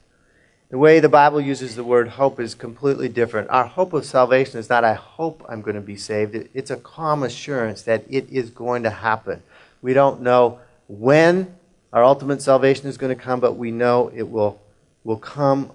The 0.74 0.78
way 0.78 0.98
the 0.98 1.08
Bible 1.08 1.40
uses 1.40 1.76
the 1.76 1.84
word 1.84 2.08
hope 2.08 2.40
is 2.40 2.56
completely 2.56 3.08
different. 3.08 3.48
Our 3.48 3.64
hope 3.64 3.92
of 3.92 4.04
salvation 4.04 4.58
is 4.58 4.68
not, 4.68 4.82
I 4.82 4.94
hope 4.94 5.46
I'm 5.48 5.62
going 5.62 5.76
to 5.76 5.80
be 5.80 5.94
saved. 5.94 6.34
It's 6.52 6.72
a 6.72 6.76
calm 6.76 7.22
assurance 7.22 7.82
that 7.82 8.02
it 8.10 8.28
is 8.28 8.50
going 8.50 8.82
to 8.82 8.90
happen. 8.90 9.44
We 9.82 9.94
don't 9.94 10.20
know 10.22 10.58
when 10.88 11.54
our 11.92 12.02
ultimate 12.02 12.42
salvation 12.42 12.88
is 12.88 12.98
going 12.98 13.16
to 13.16 13.22
come, 13.22 13.38
but 13.38 13.52
we 13.52 13.70
know 13.70 14.10
it 14.12 14.28
will, 14.28 14.60
will 15.04 15.16
come 15.16 15.70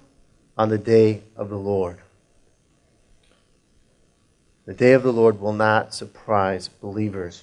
on 0.58 0.68
the 0.68 0.76
day 0.76 1.22
of 1.34 1.48
the 1.48 1.56
Lord. 1.56 1.96
The 4.66 4.74
day 4.74 4.92
of 4.92 5.02
the 5.02 5.14
Lord 5.14 5.40
will 5.40 5.54
not 5.54 5.94
surprise 5.94 6.68
believers. 6.68 7.42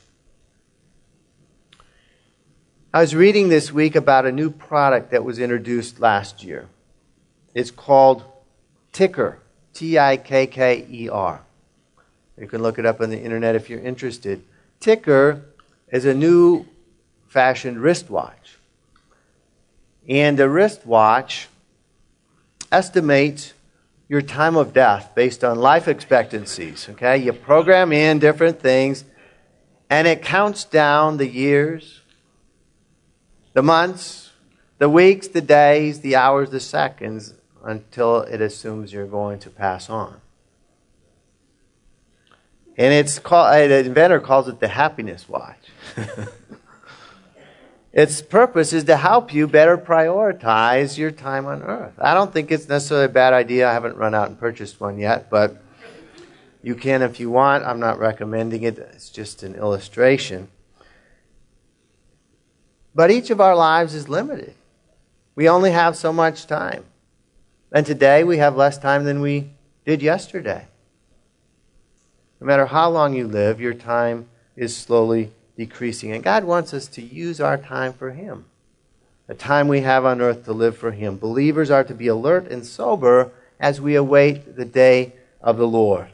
I 2.93 3.01
was 3.01 3.15
reading 3.15 3.49
this 3.49 3.71
week 3.71 3.95
about 3.95 4.27
a 4.27 4.31
new 4.31 4.51
product 4.51 5.09
that 5.09 5.23
was 5.23 5.39
introduced 5.39 5.99
last 5.99 6.43
year. 6.43 6.67
It's 7.57 7.71
called 7.71 8.23
Tikker, 8.93 9.37
T 9.73 9.97
I 9.97 10.17
K 10.17 10.45
K 10.45 10.85
E 10.91 11.09
R. 11.09 11.41
You 12.39 12.45
can 12.45 12.61
look 12.61 12.77
it 12.77 12.85
up 12.85 13.01
on 13.01 13.09
the 13.09 13.19
internet 13.19 13.55
if 13.55 13.67
you're 13.67 13.79
interested. 13.79 14.43
Tikker 14.79 15.41
is 15.91 16.05
a 16.05 16.13
new 16.13 16.67
fashioned 17.27 17.79
wristwatch. 17.79 18.59
And 20.07 20.37
the 20.37 20.47
wristwatch 20.47 21.47
estimates 22.71 23.53
your 24.07 24.21
time 24.21 24.55
of 24.55 24.71
death 24.71 25.15
based 25.15 25.43
on 25.43 25.57
life 25.57 25.87
expectancies. 25.87 26.87
Okay? 26.91 27.17
You 27.17 27.33
program 27.33 27.91
in 27.91 28.19
different 28.19 28.59
things, 28.59 29.03
and 29.89 30.07
it 30.07 30.21
counts 30.21 30.63
down 30.63 31.17
the 31.17 31.27
years, 31.27 32.01
the 33.53 33.63
months, 33.63 34.29
the 34.77 34.91
weeks, 34.91 35.29
the 35.29 35.41
days, 35.41 36.01
the 36.01 36.15
hours, 36.15 36.51
the 36.51 36.59
seconds 36.59 37.33
until 37.67 38.21
it 38.21 38.39
assumes 38.39 38.93
you're 38.93 39.05
going 39.05 39.37
to 39.39 39.49
pass 39.49 39.89
on. 39.89 40.21
And 42.77 42.93
it's 42.93 43.19
called, 43.19 43.53
the 43.53 43.79
inventor 43.79 44.21
calls 44.21 44.47
it 44.47 44.61
the 44.61 44.69
happiness 44.69 45.27
watch. 45.27 45.59
its 47.93 48.21
purpose 48.21 48.71
is 48.71 48.85
to 48.85 48.95
help 48.95 49.33
you 49.33 49.47
better 49.47 49.77
prioritize 49.77 50.97
your 50.97 51.11
time 51.11 51.45
on 51.45 51.61
earth. 51.61 51.93
I 51.99 52.13
don't 52.13 52.31
think 52.31 52.51
it's 52.51 52.69
necessarily 52.69 53.07
a 53.07 53.09
bad 53.09 53.33
idea. 53.33 53.69
I 53.69 53.73
haven't 53.73 53.97
run 53.97 54.15
out 54.15 54.29
and 54.29 54.39
purchased 54.39 54.79
one 54.79 54.97
yet, 54.97 55.29
but 55.29 55.61
you 56.63 56.75
can 56.75 57.01
if 57.01 57.19
you 57.19 57.29
want. 57.29 57.65
I'm 57.65 57.81
not 57.81 57.99
recommending 57.99 58.63
it, 58.63 58.77
it's 58.77 59.09
just 59.09 59.43
an 59.43 59.55
illustration. 59.55 60.47
But 62.95 63.11
each 63.11 63.29
of 63.29 63.41
our 63.41 63.55
lives 63.55 63.93
is 63.93 64.07
limited. 64.07 64.53
We 65.35 65.49
only 65.49 65.71
have 65.71 65.97
so 65.97 66.13
much 66.13 66.47
time. 66.47 66.85
And 67.71 67.85
today 67.85 68.23
we 68.23 68.37
have 68.37 68.55
less 68.55 68.77
time 68.77 69.03
than 69.03 69.21
we 69.21 69.49
did 69.85 70.01
yesterday. 70.01 70.67
No 72.39 72.47
matter 72.47 72.67
how 72.67 72.89
long 72.89 73.13
you 73.13 73.27
live, 73.27 73.59
your 73.59 73.73
time 73.73 74.27
is 74.55 74.75
slowly 74.75 75.31
decreasing. 75.57 76.11
And 76.11 76.23
God 76.23 76.43
wants 76.43 76.73
us 76.73 76.87
to 76.89 77.01
use 77.01 77.41
our 77.41 77.57
time 77.57 77.93
for 77.93 78.11
Him. 78.11 78.45
The 79.27 79.33
time 79.33 79.67
we 79.67 79.81
have 79.81 80.05
on 80.05 80.21
earth 80.21 80.45
to 80.45 80.53
live 80.53 80.77
for 80.77 80.91
Him. 80.91 81.17
Believers 81.17 81.69
are 81.69 81.83
to 81.83 81.93
be 81.93 82.07
alert 82.07 82.49
and 82.49 82.65
sober 82.65 83.31
as 83.59 83.81
we 83.81 83.95
await 83.95 84.55
the 84.55 84.65
day 84.65 85.13
of 85.41 85.57
the 85.57 85.67
Lord. 85.67 86.07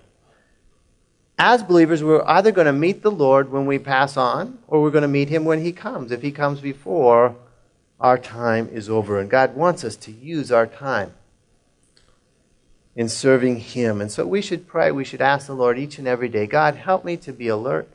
As 1.38 1.62
believers, 1.62 2.04
we're 2.04 2.24
either 2.26 2.52
going 2.52 2.68
to 2.68 2.74
meet 2.74 3.02
the 3.02 3.12
Lord 3.12 3.52
when 3.52 3.66
we 3.66 3.78
pass 3.78 4.18
on, 4.18 4.60
or 4.68 4.82
we're 4.82 4.92
going 4.92 5.02
to 5.04 5.08
meet 5.08 5.30
Him 5.30 5.46
when 5.46 5.64
He 5.64 5.72
comes. 5.72 6.12
If 6.12 6.22
He 6.22 6.32
comes 6.32 6.62
before, 6.62 7.36
our 8.00 8.18
time 8.18 8.70
is 8.72 8.90
over. 8.90 9.20
And 9.20 9.30
God 9.30 9.56
wants 9.56 9.84
us 9.84 9.96
to 9.98 10.12
use 10.12 10.52
our 10.52 10.66
time 10.66 11.14
in 12.96 13.10
serving 13.10 13.58
Him. 13.58 14.02
And 14.02 14.12
so 14.12 14.26
we 14.26 14.42
should 14.42 14.68
pray, 14.68 14.92
we 14.92 15.04
should 15.04 15.22
ask 15.22 15.48
the 15.48 15.54
Lord 15.54 15.80
each 15.80 15.98
and 15.98 16.08
every 16.08 16.30
day 16.30 16.46
God, 16.48 16.76
help 16.76 17.04
me 17.04 17.18
to 17.18 17.34
be 17.34 17.48
alert, 17.48 17.90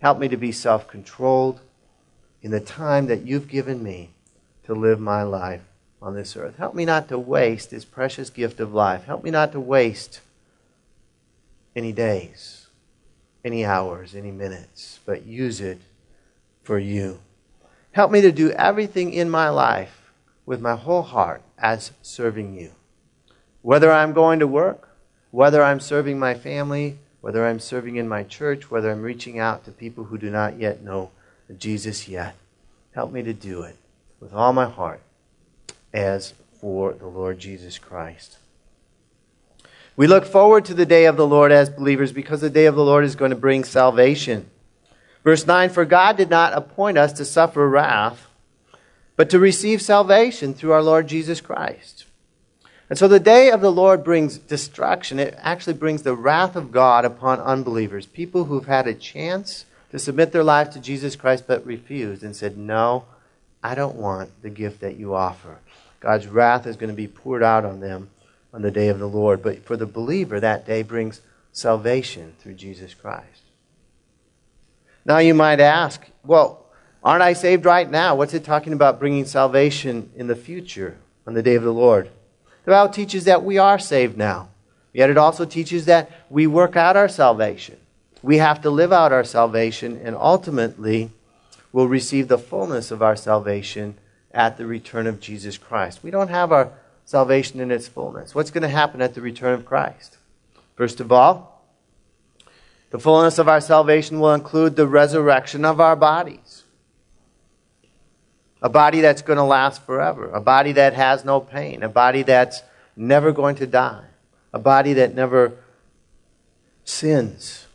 help 0.00 0.18
me 0.18 0.28
to 0.28 0.36
be 0.36 0.52
self 0.52 0.88
controlled, 0.88 1.60
in 2.42 2.50
the 2.50 2.60
time 2.60 3.06
that 3.06 3.22
you've 3.22 3.48
given 3.48 3.82
me 3.82 4.10
to 4.64 4.74
live 4.74 5.00
my 5.00 5.22
life 5.22 5.62
on 6.02 6.14
this 6.14 6.36
earth. 6.36 6.56
Help 6.56 6.74
me 6.74 6.84
not 6.84 7.08
to 7.08 7.18
waste 7.18 7.70
this 7.70 7.84
precious 7.84 8.30
gift 8.30 8.60
of 8.60 8.74
life. 8.74 9.04
Help 9.04 9.24
me 9.24 9.30
not 9.30 9.52
to 9.52 9.60
waste 9.60 10.20
any 11.74 11.92
days, 11.92 12.66
any 13.44 13.64
hours, 13.64 14.14
any 14.14 14.30
minutes, 14.30 15.00
but 15.04 15.26
use 15.26 15.60
it 15.60 15.80
for 16.62 16.78
you. 16.78 17.18
Help 17.92 18.10
me 18.10 18.20
to 18.20 18.32
do 18.32 18.50
everything 18.52 19.12
in 19.12 19.30
my 19.30 19.48
life 19.48 20.12
with 20.44 20.60
my 20.60 20.76
whole 20.76 21.02
heart 21.02 21.42
as 21.58 21.92
serving 22.02 22.54
you. 22.54 22.70
Whether 23.66 23.90
I'm 23.90 24.12
going 24.12 24.38
to 24.38 24.46
work, 24.46 24.90
whether 25.32 25.60
I'm 25.60 25.80
serving 25.80 26.20
my 26.20 26.34
family, 26.34 26.98
whether 27.20 27.44
I'm 27.44 27.58
serving 27.58 27.96
in 27.96 28.08
my 28.08 28.22
church, 28.22 28.70
whether 28.70 28.92
I'm 28.92 29.02
reaching 29.02 29.40
out 29.40 29.64
to 29.64 29.72
people 29.72 30.04
who 30.04 30.18
do 30.18 30.30
not 30.30 30.60
yet 30.60 30.84
know 30.84 31.10
Jesus 31.58 32.06
yet. 32.06 32.36
Help 32.94 33.10
me 33.10 33.24
to 33.24 33.32
do 33.32 33.62
it 33.62 33.74
with 34.20 34.32
all 34.32 34.52
my 34.52 34.66
heart 34.66 35.00
as 35.92 36.32
for 36.60 36.92
the 36.92 37.08
Lord 37.08 37.40
Jesus 37.40 37.76
Christ. 37.76 38.38
We 39.96 40.06
look 40.06 40.26
forward 40.26 40.64
to 40.66 40.74
the 40.74 40.86
day 40.86 41.06
of 41.06 41.16
the 41.16 41.26
Lord 41.26 41.50
as 41.50 41.68
believers 41.68 42.12
because 42.12 42.42
the 42.42 42.48
day 42.48 42.66
of 42.66 42.76
the 42.76 42.84
Lord 42.84 43.04
is 43.04 43.16
going 43.16 43.32
to 43.32 43.36
bring 43.36 43.64
salvation. 43.64 44.48
Verse 45.24 45.44
9 45.44 45.70
For 45.70 45.84
God 45.84 46.16
did 46.16 46.30
not 46.30 46.52
appoint 46.52 46.98
us 46.98 47.12
to 47.14 47.24
suffer 47.24 47.68
wrath, 47.68 48.28
but 49.16 49.28
to 49.30 49.40
receive 49.40 49.82
salvation 49.82 50.54
through 50.54 50.70
our 50.70 50.84
Lord 50.84 51.08
Jesus 51.08 51.40
Christ. 51.40 52.05
And 52.88 52.98
so 52.98 53.08
the 53.08 53.18
day 53.18 53.50
of 53.50 53.60
the 53.60 53.72
Lord 53.72 54.04
brings 54.04 54.38
destruction. 54.38 55.18
It 55.18 55.34
actually 55.38 55.74
brings 55.74 56.02
the 56.02 56.14
wrath 56.14 56.54
of 56.54 56.70
God 56.70 57.04
upon 57.04 57.40
unbelievers, 57.40 58.06
people 58.06 58.44
who've 58.44 58.66
had 58.66 58.86
a 58.86 58.94
chance 58.94 59.64
to 59.90 59.98
submit 59.98 60.32
their 60.32 60.44
life 60.44 60.70
to 60.70 60.80
Jesus 60.80 61.16
Christ 61.16 61.44
but 61.46 61.66
refused 61.66 62.22
and 62.22 62.36
said, 62.36 62.56
No, 62.56 63.04
I 63.62 63.74
don't 63.74 63.96
want 63.96 64.42
the 64.42 64.50
gift 64.50 64.80
that 64.80 64.96
you 64.96 65.14
offer. 65.14 65.58
God's 66.00 66.28
wrath 66.28 66.66
is 66.66 66.76
going 66.76 66.90
to 66.90 66.96
be 66.96 67.08
poured 67.08 67.42
out 67.42 67.64
on 67.64 67.80
them 67.80 68.10
on 68.52 68.62
the 68.62 68.70
day 68.70 68.88
of 68.88 68.98
the 68.98 69.08
Lord. 69.08 69.42
But 69.42 69.64
for 69.64 69.76
the 69.76 69.86
believer, 69.86 70.38
that 70.38 70.66
day 70.66 70.82
brings 70.82 71.20
salvation 71.52 72.34
through 72.38 72.54
Jesus 72.54 72.94
Christ. 72.94 73.42
Now 75.04 75.18
you 75.18 75.34
might 75.34 75.60
ask, 75.60 76.06
well, 76.24 76.66
aren't 77.02 77.22
I 77.22 77.32
saved 77.32 77.64
right 77.64 77.90
now? 77.90 78.14
What's 78.14 78.34
it 78.34 78.44
talking 78.44 78.72
about 78.72 79.00
bringing 79.00 79.24
salvation 79.24 80.10
in 80.14 80.26
the 80.26 80.36
future 80.36 80.98
on 81.26 81.34
the 81.34 81.42
day 81.42 81.54
of 81.54 81.62
the 81.62 81.72
Lord? 81.72 82.10
The 82.66 82.72
Bible 82.72 82.92
teaches 82.92 83.24
that 83.24 83.44
we 83.44 83.58
are 83.58 83.78
saved 83.78 84.18
now. 84.18 84.48
Yet 84.92 85.08
it 85.08 85.16
also 85.16 85.44
teaches 85.44 85.84
that 85.84 86.10
we 86.28 86.48
work 86.48 86.74
out 86.74 86.96
our 86.96 87.08
salvation. 87.08 87.78
We 88.22 88.38
have 88.38 88.60
to 88.62 88.70
live 88.70 88.92
out 88.92 89.12
our 89.12 89.22
salvation, 89.22 90.00
and 90.02 90.16
ultimately, 90.16 91.10
we'll 91.72 91.86
receive 91.86 92.26
the 92.26 92.38
fullness 92.38 92.90
of 92.90 93.02
our 93.02 93.14
salvation 93.14 93.94
at 94.32 94.56
the 94.56 94.66
return 94.66 95.06
of 95.06 95.20
Jesus 95.20 95.56
Christ. 95.56 96.02
We 96.02 96.10
don't 96.10 96.28
have 96.28 96.50
our 96.50 96.72
salvation 97.04 97.60
in 97.60 97.70
its 97.70 97.86
fullness. 97.86 98.34
What's 98.34 98.50
going 98.50 98.62
to 98.62 98.68
happen 98.68 99.00
at 99.00 99.14
the 99.14 99.20
return 99.20 99.54
of 99.54 99.64
Christ? 99.64 100.18
First 100.74 100.98
of 100.98 101.12
all, 101.12 101.64
the 102.90 102.98
fullness 102.98 103.38
of 103.38 103.48
our 103.48 103.60
salvation 103.60 104.18
will 104.18 104.34
include 104.34 104.74
the 104.74 104.88
resurrection 104.88 105.64
of 105.64 105.80
our 105.80 105.94
bodies. 105.94 106.45
A 108.62 108.68
body 108.68 109.00
that's 109.00 109.22
going 109.22 109.36
to 109.36 109.44
last 109.44 109.84
forever. 109.84 110.30
A 110.30 110.40
body 110.40 110.72
that 110.72 110.94
has 110.94 111.24
no 111.24 111.40
pain. 111.40 111.82
A 111.82 111.88
body 111.88 112.22
that's 112.22 112.62
never 112.96 113.32
going 113.32 113.56
to 113.56 113.66
die. 113.66 114.04
A 114.52 114.58
body 114.58 114.94
that 114.94 115.14
never 115.14 115.58
sins. 116.84 117.66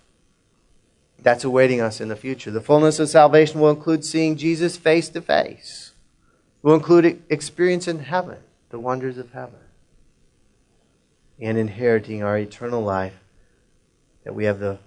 That's 1.19 1.43
awaiting 1.43 1.81
us 1.81 2.01
in 2.01 2.07
the 2.07 2.15
future. 2.15 2.49
The 2.49 2.61
fullness 2.61 2.99
of 2.99 3.09
salvation 3.09 3.59
will 3.59 3.69
include 3.69 4.03
seeing 4.03 4.37
Jesus 4.37 4.77
face 4.77 5.09
to 5.09 5.21
face. 5.21 5.91
Will 6.63 6.75
include 6.75 7.23
experience 7.29 7.87
in 7.87 7.99
heaven, 7.99 8.37
the 8.69 8.79
wonders 8.79 9.17
of 9.17 9.31
heaven, 9.31 9.59
and 11.39 11.57
inheriting 11.57 12.21
our 12.23 12.37
eternal 12.37 12.81
life 12.81 13.19
that 14.23 14.33
we 14.33 14.45
have 14.45 14.59
the 14.59 14.79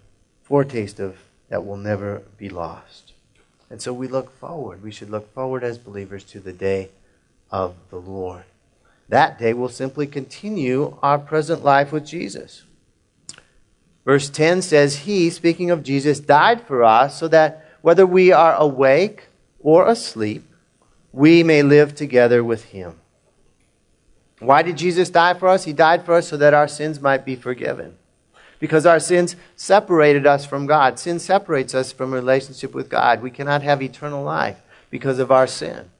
foretaste 0.42 1.00
of 1.00 1.18
that 1.48 1.64
will 1.64 1.76
never 1.76 2.22
be 2.36 2.48
lost. 2.48 3.13
And 3.70 3.80
so 3.80 3.92
we 3.92 4.08
look 4.08 4.30
forward. 4.38 4.82
We 4.82 4.90
should 4.90 5.10
look 5.10 5.32
forward 5.32 5.64
as 5.64 5.78
believers 5.78 6.24
to 6.24 6.40
the 6.40 6.52
day 6.52 6.90
of 7.50 7.74
the 7.90 7.96
Lord. 7.96 8.44
That 9.08 9.38
day 9.38 9.52
will 9.52 9.68
simply 9.68 10.06
continue 10.06 10.96
our 11.02 11.18
present 11.18 11.64
life 11.64 11.92
with 11.92 12.06
Jesus. 12.06 12.64
Verse 14.04 14.28
10 14.28 14.62
says, 14.62 14.98
He, 15.00 15.30
speaking 15.30 15.70
of 15.70 15.82
Jesus, 15.82 16.20
died 16.20 16.62
for 16.62 16.84
us 16.84 17.18
so 17.18 17.28
that 17.28 17.64
whether 17.80 18.06
we 18.06 18.32
are 18.32 18.54
awake 18.54 19.28
or 19.60 19.88
asleep, 19.88 20.44
we 21.12 21.42
may 21.42 21.62
live 21.62 21.94
together 21.94 22.44
with 22.44 22.66
Him. 22.66 22.98
Why 24.40 24.62
did 24.62 24.76
Jesus 24.76 25.10
die 25.10 25.34
for 25.34 25.48
us? 25.48 25.64
He 25.64 25.72
died 25.72 26.04
for 26.04 26.14
us 26.14 26.28
so 26.28 26.36
that 26.36 26.54
our 26.54 26.68
sins 26.68 27.00
might 27.00 27.24
be 27.24 27.36
forgiven 27.36 27.96
because 28.58 28.86
our 28.86 29.00
sins 29.00 29.36
separated 29.56 30.26
us 30.26 30.44
from 30.44 30.66
God. 30.66 30.98
Sin 30.98 31.18
separates 31.18 31.74
us 31.74 31.92
from 31.92 32.12
relationship 32.12 32.74
with 32.74 32.88
God. 32.88 33.22
We 33.22 33.30
cannot 33.30 33.62
have 33.62 33.82
eternal 33.82 34.22
life 34.22 34.62
because 34.90 35.18
of 35.18 35.30
our 35.30 35.46
sin. 35.46 35.90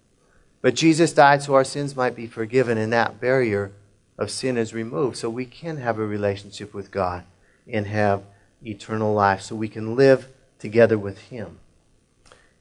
But 0.63 0.75
Jesus 0.75 1.13
died 1.13 1.43
so 1.43 1.55
our 1.55 1.65
sins 1.65 1.95
might 1.95 2.17
be 2.17 2.27
forgiven, 2.27 2.79
and 2.79 2.93
that 2.93 3.21
barrier 3.21 3.73
of 4.17 4.31
sin 4.31 4.57
is 4.57 4.73
removed 4.73 5.17
so 5.17 5.29
we 5.29 5.45
can 5.45 5.77
have 5.79 5.99
a 5.99 6.07
relationship 6.07 6.73
with 6.73 6.91
God 6.91 7.25
and 7.71 7.87
have 7.87 8.23
eternal 8.65 9.13
life, 9.13 9.43
so 9.43 9.55
we 9.55 9.69
can 9.69 9.95
live 9.95 10.29
together 10.59 10.97
with 10.97 11.19
Him. 11.19 11.59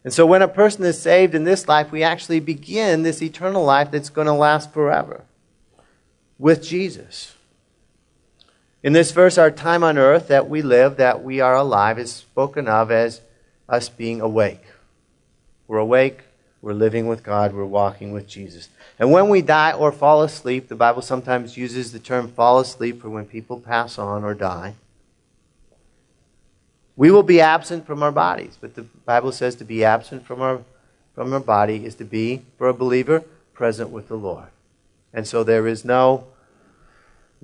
And 0.03 0.13
so 0.13 0.25
when 0.25 0.41
a 0.41 0.49
person 0.49 0.83
is 0.83 0.99
saved 0.99 1.33
in 1.33 1.45
this 1.45 1.67
life, 1.67 1.91
we 1.91 2.03
actually 2.03 2.41
begin 2.41 3.03
this 3.03 3.21
eternal 3.21 3.63
life 3.63 3.91
that's 3.91 4.09
going 4.09 4.27
to 4.27 4.33
last 4.33 4.73
forever 4.73 5.23
with 6.37 6.61
Jesus. 6.61 7.35
In 8.83 8.91
this 8.91 9.11
verse, 9.11 9.37
our 9.37 9.49
time 9.49 9.81
on 9.81 9.97
earth 9.97 10.27
that 10.27 10.49
we 10.49 10.61
live, 10.61 10.97
that 10.97 11.23
we 11.23 11.39
are 11.39 11.55
alive, 11.55 11.97
is 11.97 12.11
spoken 12.11 12.67
of 12.67 12.91
as 12.91 13.21
us 13.69 13.87
being 13.87 14.19
awake. 14.19 14.61
We're 15.67 15.77
awake, 15.77 16.19
we're 16.61 16.73
living 16.73 17.07
with 17.07 17.23
God, 17.23 17.53
we're 17.53 17.63
walking 17.63 18.11
with 18.11 18.27
Jesus. 18.27 18.67
And 18.99 19.09
when 19.09 19.29
we 19.29 19.41
die 19.41 19.71
or 19.71 19.93
fall 19.93 20.21
asleep, 20.21 20.67
the 20.67 20.75
Bible 20.75 21.01
sometimes 21.01 21.55
uses 21.55 21.93
the 21.93 21.99
term 21.99 22.27
fall 22.27 22.59
asleep 22.59 23.01
for 23.01 23.09
when 23.09 23.25
people 23.25 23.57
pass 23.57 23.97
on 23.97 24.25
or 24.25 24.33
die. 24.33 24.75
We 26.97 27.09
will 27.09 27.23
be 27.23 27.39
absent 27.39 27.87
from 27.87 28.03
our 28.03 28.11
bodies, 28.11 28.57
but 28.59 28.75
the 28.75 28.83
Bible 28.83 29.31
says 29.31 29.55
to 29.55 29.63
be 29.63 29.85
absent 29.85 30.25
from 30.25 30.41
our, 30.41 30.61
from 31.15 31.33
our 31.33 31.39
body 31.39 31.85
is 31.85 31.95
to 31.95 32.05
be, 32.05 32.41
for 32.57 32.67
a 32.67 32.73
believer, 32.73 33.23
present 33.53 33.91
with 33.91 34.09
the 34.09 34.17
Lord. 34.17 34.49
And 35.13 35.25
so 35.25 35.43
there 35.43 35.67
is 35.67 35.85
no 35.85 36.27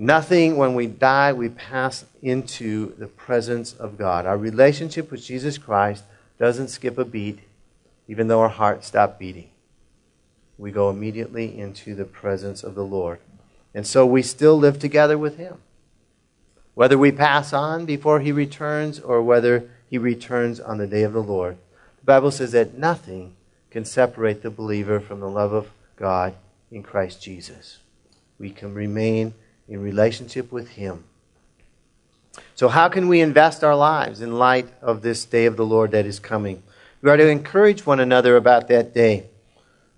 Nothing, 0.01 0.55
when 0.55 0.75
we 0.75 0.87
die, 0.87 1.33
we 1.33 1.49
pass 1.49 2.05
into 2.21 2.95
the 2.95 3.07
presence 3.07 3.73
of 3.73 3.97
God. 3.97 4.25
Our 4.25 4.37
relationship 4.37 5.11
with 5.11 5.21
Jesus 5.21 5.57
Christ 5.57 6.05
doesn't 6.39 6.69
skip 6.69 6.97
a 6.97 7.03
beat, 7.03 7.39
even 8.07 8.29
though 8.29 8.39
our 8.39 8.47
hearts 8.47 8.87
stop 8.87 9.19
beating. 9.19 9.49
We 10.57 10.71
go 10.71 10.89
immediately 10.89 11.59
into 11.59 11.95
the 11.95 12.05
presence 12.05 12.63
of 12.63 12.75
the 12.75 12.85
Lord. 12.85 13.19
And 13.73 13.85
so 13.85 14.05
we 14.05 14.21
still 14.21 14.57
live 14.57 14.79
together 14.79 15.17
with 15.17 15.35
Him. 15.35 15.57
Whether 16.75 16.97
we 16.97 17.11
pass 17.11 17.51
on 17.51 17.85
before 17.85 18.21
He 18.21 18.31
returns 18.31 19.01
or 19.01 19.21
whether 19.21 19.69
He 19.89 19.97
returns 19.97 20.61
on 20.61 20.77
the 20.77 20.87
day 20.87 21.03
of 21.03 21.11
the 21.11 21.21
Lord, 21.21 21.57
the 21.99 22.05
Bible 22.05 22.31
says 22.31 22.53
that 22.53 22.77
nothing 22.77 23.35
can 23.69 23.83
separate 23.83 24.43
the 24.43 24.49
believer 24.49 25.01
from 25.01 25.19
the 25.19 25.29
love 25.29 25.51
of 25.51 25.71
God 25.97 26.35
in 26.71 26.83
Christ 26.83 27.21
Jesus. 27.21 27.79
We 28.39 28.49
can 28.49 28.73
remain 28.73 29.33
in 29.69 29.81
relationship 29.81 30.51
with 30.51 30.69
Him. 30.69 31.03
So, 32.55 32.67
how 32.67 32.89
can 32.89 33.07
we 33.07 33.21
invest 33.21 33.63
our 33.63 33.75
lives 33.75 34.21
in 34.21 34.37
light 34.37 34.67
of 34.81 35.01
this 35.01 35.25
day 35.25 35.45
of 35.45 35.55
the 35.55 35.65
Lord 35.65 35.91
that 35.91 36.05
is 36.05 36.19
coming? 36.19 36.63
We 37.01 37.09
are 37.09 37.17
to 37.17 37.27
encourage 37.27 37.85
one 37.85 37.99
another 37.99 38.35
about 38.35 38.67
that 38.67 38.93
day. 38.93 39.27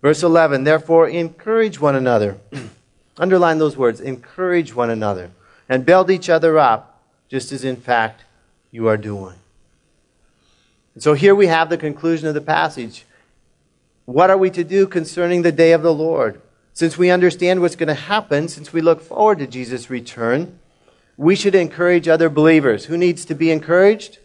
Verse 0.01 0.23
11, 0.23 0.63
therefore, 0.63 1.07
encourage 1.07 1.79
one 1.79 1.95
another. 1.95 2.37
Underline 3.17 3.57
those 3.57 3.77
words 3.77 3.99
encourage 3.99 4.73
one 4.73 4.89
another 4.89 5.31
and 5.69 5.85
build 5.85 6.09
each 6.09 6.29
other 6.29 6.57
up, 6.57 7.01
just 7.29 7.51
as 7.51 7.63
in 7.63 7.75
fact 7.75 8.23
you 8.71 8.87
are 8.87 8.97
doing. 8.97 9.35
And 10.93 11.03
so 11.03 11.13
here 11.13 11.35
we 11.35 11.47
have 11.47 11.69
the 11.69 11.77
conclusion 11.77 12.27
of 12.27 12.33
the 12.33 12.41
passage. 12.41 13.05
What 14.05 14.29
are 14.29 14.37
we 14.37 14.49
to 14.51 14.63
do 14.63 14.87
concerning 14.87 15.41
the 15.41 15.51
day 15.51 15.71
of 15.71 15.83
the 15.83 15.93
Lord? 15.93 16.41
Since 16.73 16.97
we 16.97 17.09
understand 17.09 17.61
what's 17.61 17.75
going 17.75 17.87
to 17.87 17.93
happen, 17.93 18.47
since 18.47 18.71
we 18.71 18.81
look 18.81 19.01
forward 19.01 19.39
to 19.39 19.47
Jesus' 19.47 19.89
return, 19.89 20.59
we 21.17 21.35
should 21.35 21.55
encourage 21.55 22.07
other 22.07 22.29
believers. 22.29 22.85
Who 22.85 22.97
needs 22.97 23.25
to 23.25 23.35
be 23.35 23.51
encouraged? 23.51 24.19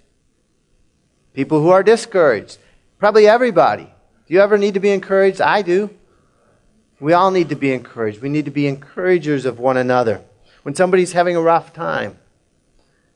People 1.35 1.61
who 1.61 1.71
are 1.71 1.83
discouraged. 1.83 2.59
Probably 2.99 3.27
everybody. 3.27 3.93
Do 4.27 4.35
you 4.35 4.41
ever 4.41 4.57
need 4.57 4.75
to 4.75 4.81
be 4.81 4.91
encouraged? 4.91 5.41
I 5.41 5.63
do. 5.63 5.91
We 6.99 7.13
all 7.13 7.31
need 7.31 7.51
to 7.51 7.57
be 7.57 7.73
encouraged. 7.73 8.23
We 8.23 8.29
need 8.29 8.47
to 8.47 8.51
be 8.51 8.67
encouragers 8.67 9.45
of 9.45 9.59
one 9.59 9.77
another. 9.77 10.23
When 10.63 10.75
somebody's 10.75 11.13
having 11.13 11.37
a 11.37 11.43
rough 11.43 11.73
time, 11.73 12.19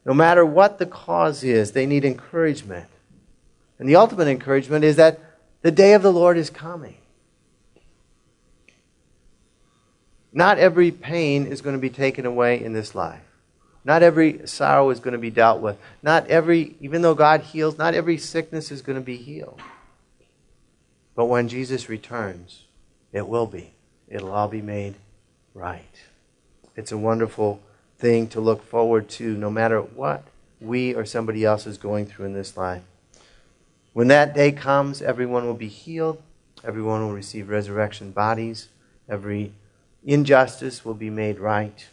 no 0.05 0.13
matter 0.13 0.45
what 0.45 0.79
the 0.79 0.87
cause 0.87 1.43
is, 1.43 1.73
they 1.73 1.87
need 1.87 2.05
encouragement. 2.05 2.89
And 3.79 3.89
the 3.89 3.97
ultimate 3.97 4.29
encouragement 4.29 4.85
is 4.85 4.97
that 4.97 5.19
The 5.63 5.71
day 5.71 5.93
of 5.93 6.03
the 6.03 6.13
Lord 6.13 6.39
is 6.39 6.49
coming. 6.49 6.97
Not 10.33 10.59
every 10.59 10.91
pain 10.91 11.47
is 11.47 11.61
going 11.61 11.75
to 11.75 11.81
be 11.81 11.91
taken 11.91 12.25
away 12.25 12.63
in 12.63 12.73
this 12.73 12.95
life. 12.95 13.23
Not 13.85 14.03
every 14.03 14.47
sorrow 14.47 14.91
is 14.91 15.01
going 15.01 15.13
to 15.13 15.19
be 15.19 15.31
dealt 15.31 15.61
with. 15.61 15.79
Not 16.03 16.27
every, 16.29 16.77
even 16.81 17.03
though 17.03 17.15
God 17.15 17.41
heals, 17.41 17.79
not 17.79 17.95
every 17.95 18.19
sickness 18.19 18.71
is 18.71 18.83
going 18.83 18.99
to 18.99 19.05
be 19.05 19.17
healed. 19.17 19.61
But 21.15 21.27
when 21.27 21.49
Jesus 21.49 21.89
returns, 21.89 22.65
it 23.13 23.27
will 23.27 23.47
be. 23.47 23.73
It'll 24.09 24.33
all 24.33 24.49
be 24.49 24.63
made 24.63 24.97
right. 25.55 26.01
It's 26.77 26.93
a 26.93 26.99
wonderful 26.99 27.61
thing 27.99 28.29
to 28.29 28.41
look 28.41 28.63
forward 28.63 29.09
to 29.09 29.37
no 29.37 29.51
matter 29.51 29.81
what 29.81 30.25
we 30.61 30.95
or 30.95 31.05
somebody 31.05 31.45
else 31.45 31.67
is 31.67 31.79
going 31.79 32.07
through 32.07 32.27
in 32.27 32.33
this 32.35 32.57
life. 32.57 32.83
When 33.93 34.09
that 34.09 34.35
day 34.35 34.53
comes, 34.53 35.03
everyone 35.03 35.47
will 35.47 35.55
be 35.55 35.69
healed, 35.69 36.23
everyone 36.63 37.01
will 37.01 37.15
receive 37.15 37.49
resurrection 37.49 38.13
bodies, 38.13 38.69
every 39.09 39.53
injustice 40.05 40.85
will 40.85 40.95
be 40.95 41.11
made 41.11 41.39
right, 41.39 41.87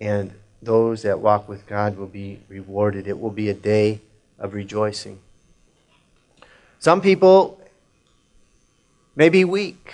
and 0.00 0.32
those 0.60 1.02
that 1.02 1.20
walk 1.20 1.48
with 1.48 1.66
God 1.66 1.96
will 1.96 2.06
be 2.06 2.40
rewarded. 2.48 3.06
It 3.06 3.18
will 3.18 3.30
be 3.30 3.48
a 3.48 3.54
day 3.54 4.00
of 4.38 4.54
rejoicing. 4.54 5.20
Some 6.78 7.00
people 7.00 7.60
may 9.14 9.28
be 9.28 9.44
weak. 9.44 9.92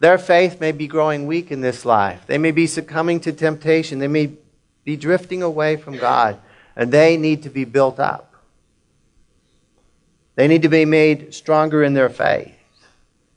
Their 0.00 0.18
faith 0.18 0.60
may 0.60 0.72
be 0.72 0.86
growing 0.86 1.26
weak 1.26 1.50
in 1.50 1.60
this 1.60 1.84
life. 1.84 2.22
They 2.26 2.38
may 2.38 2.52
be 2.52 2.66
succumbing 2.66 3.20
to 3.20 3.32
temptation. 3.32 3.98
They 3.98 4.08
may 4.08 4.32
be 4.84 4.96
drifting 4.96 5.42
away 5.42 5.76
from 5.76 5.96
God, 5.96 6.38
and 6.76 6.92
they 6.92 7.16
need 7.16 7.42
to 7.42 7.50
be 7.50 7.64
built 7.64 7.98
up. 7.98 8.34
They 10.36 10.46
need 10.46 10.62
to 10.62 10.68
be 10.68 10.84
made 10.84 11.34
stronger 11.34 11.82
in 11.82 11.94
their 11.94 12.08
faith. 12.08 12.54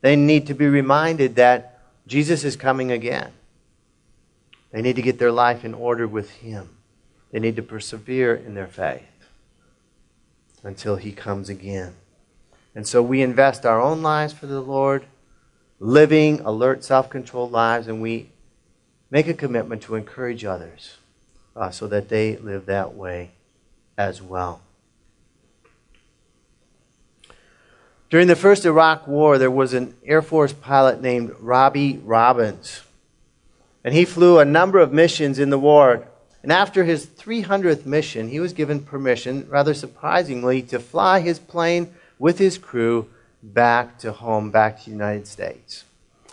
They 0.02 0.16
need 0.16 0.48
to 0.48 0.54
be 0.54 0.68
reminded 0.68 1.36
that 1.36 1.71
Jesus 2.12 2.44
is 2.44 2.58
coming 2.58 2.92
again. 2.92 3.32
They 4.72 4.82
need 4.82 4.98
to 4.98 5.02
get 5.02 5.18
their 5.18 5.32
life 5.32 5.64
in 5.64 5.74
order 5.74 6.06
with 6.06 6.30
Him. 6.30 6.76
They 7.32 7.40
need 7.40 7.56
to 7.56 7.62
persevere 7.62 8.36
in 8.36 8.54
their 8.54 8.68
faith 8.68 9.30
until 10.62 10.98
He 10.98 11.14
comes 11.14 11.48
again. 11.48 11.96
And 12.76 12.86
so 12.86 13.02
we 13.02 13.22
invest 13.22 13.66
our 13.66 13.80
own 13.80 14.02
lives 14.02 14.34
for 14.34 14.46
the 14.46 14.60
Lord, 14.60 15.06
living 15.80 16.42
alert, 16.42 16.84
self 16.84 17.10
controlled 17.10 17.54
lives, 17.54 17.88
and 17.88 18.02
we 18.02 18.32
make 19.10 19.30
a 19.30 19.34
commitment 19.34 19.82
to 19.84 19.96
encourage 19.96 20.44
others 20.44 20.98
uh, 21.56 21.70
so 21.70 21.88
that 21.88 22.10
they 22.10 22.36
live 22.36 22.66
that 22.66 22.94
way 22.94 23.32
as 23.98 24.22
well. 24.22 24.60
During 28.12 28.28
the 28.28 28.36
first 28.36 28.66
Iraq 28.66 29.08
War, 29.08 29.38
there 29.38 29.50
was 29.50 29.74
an 29.74 29.96
Air 30.06 30.22
Force 30.22 30.52
pilot 30.52 31.02
named 31.02 31.34
Robbie 31.40 32.02
Robbins. 32.04 32.82
And 33.86 33.94
he 33.94 34.04
flew 34.04 34.38
a 34.38 34.44
number 34.44 34.80
of 34.80 34.92
missions 34.92 35.40
in 35.40 35.50
the 35.50 35.58
war. 35.58 36.06
And 36.44 36.52
after 36.52 36.84
his 36.84 37.06
300th 37.06 37.86
mission, 37.86 38.28
he 38.28 38.42
was 38.42 38.52
given 38.52 38.84
permission, 38.84 39.48
rather 39.48 39.74
surprisingly, 39.74 40.62
to 40.64 40.78
fly 40.78 41.22
his 41.22 41.40
plane 41.40 41.94
with 42.20 42.38
his 42.38 42.58
crew 42.58 43.10
back 43.42 43.98
to 44.00 44.12
home, 44.12 44.52
back 44.52 44.80
to 44.80 44.86
the 44.86 44.92
United 44.92 45.26
States. 45.26 45.86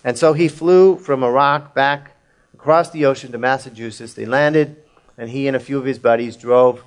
And 0.02 0.18
so 0.18 0.32
he 0.32 0.48
flew 0.48 0.96
from 0.96 1.22
Iraq 1.22 1.76
back 1.76 2.16
across 2.54 2.90
the 2.90 3.06
ocean 3.06 3.30
to 3.30 3.38
Massachusetts. 3.38 4.14
They 4.14 4.26
landed, 4.26 4.82
and 5.16 5.30
he 5.30 5.46
and 5.46 5.56
a 5.56 5.60
few 5.60 5.78
of 5.78 5.84
his 5.84 6.00
buddies 6.00 6.36
drove 6.36 6.82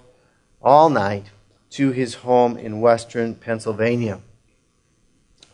all 0.61 0.89
night 0.89 1.27
to 1.69 1.91
his 1.91 2.15
home 2.15 2.57
in 2.57 2.81
western 2.81 3.35
Pennsylvania. 3.35 4.19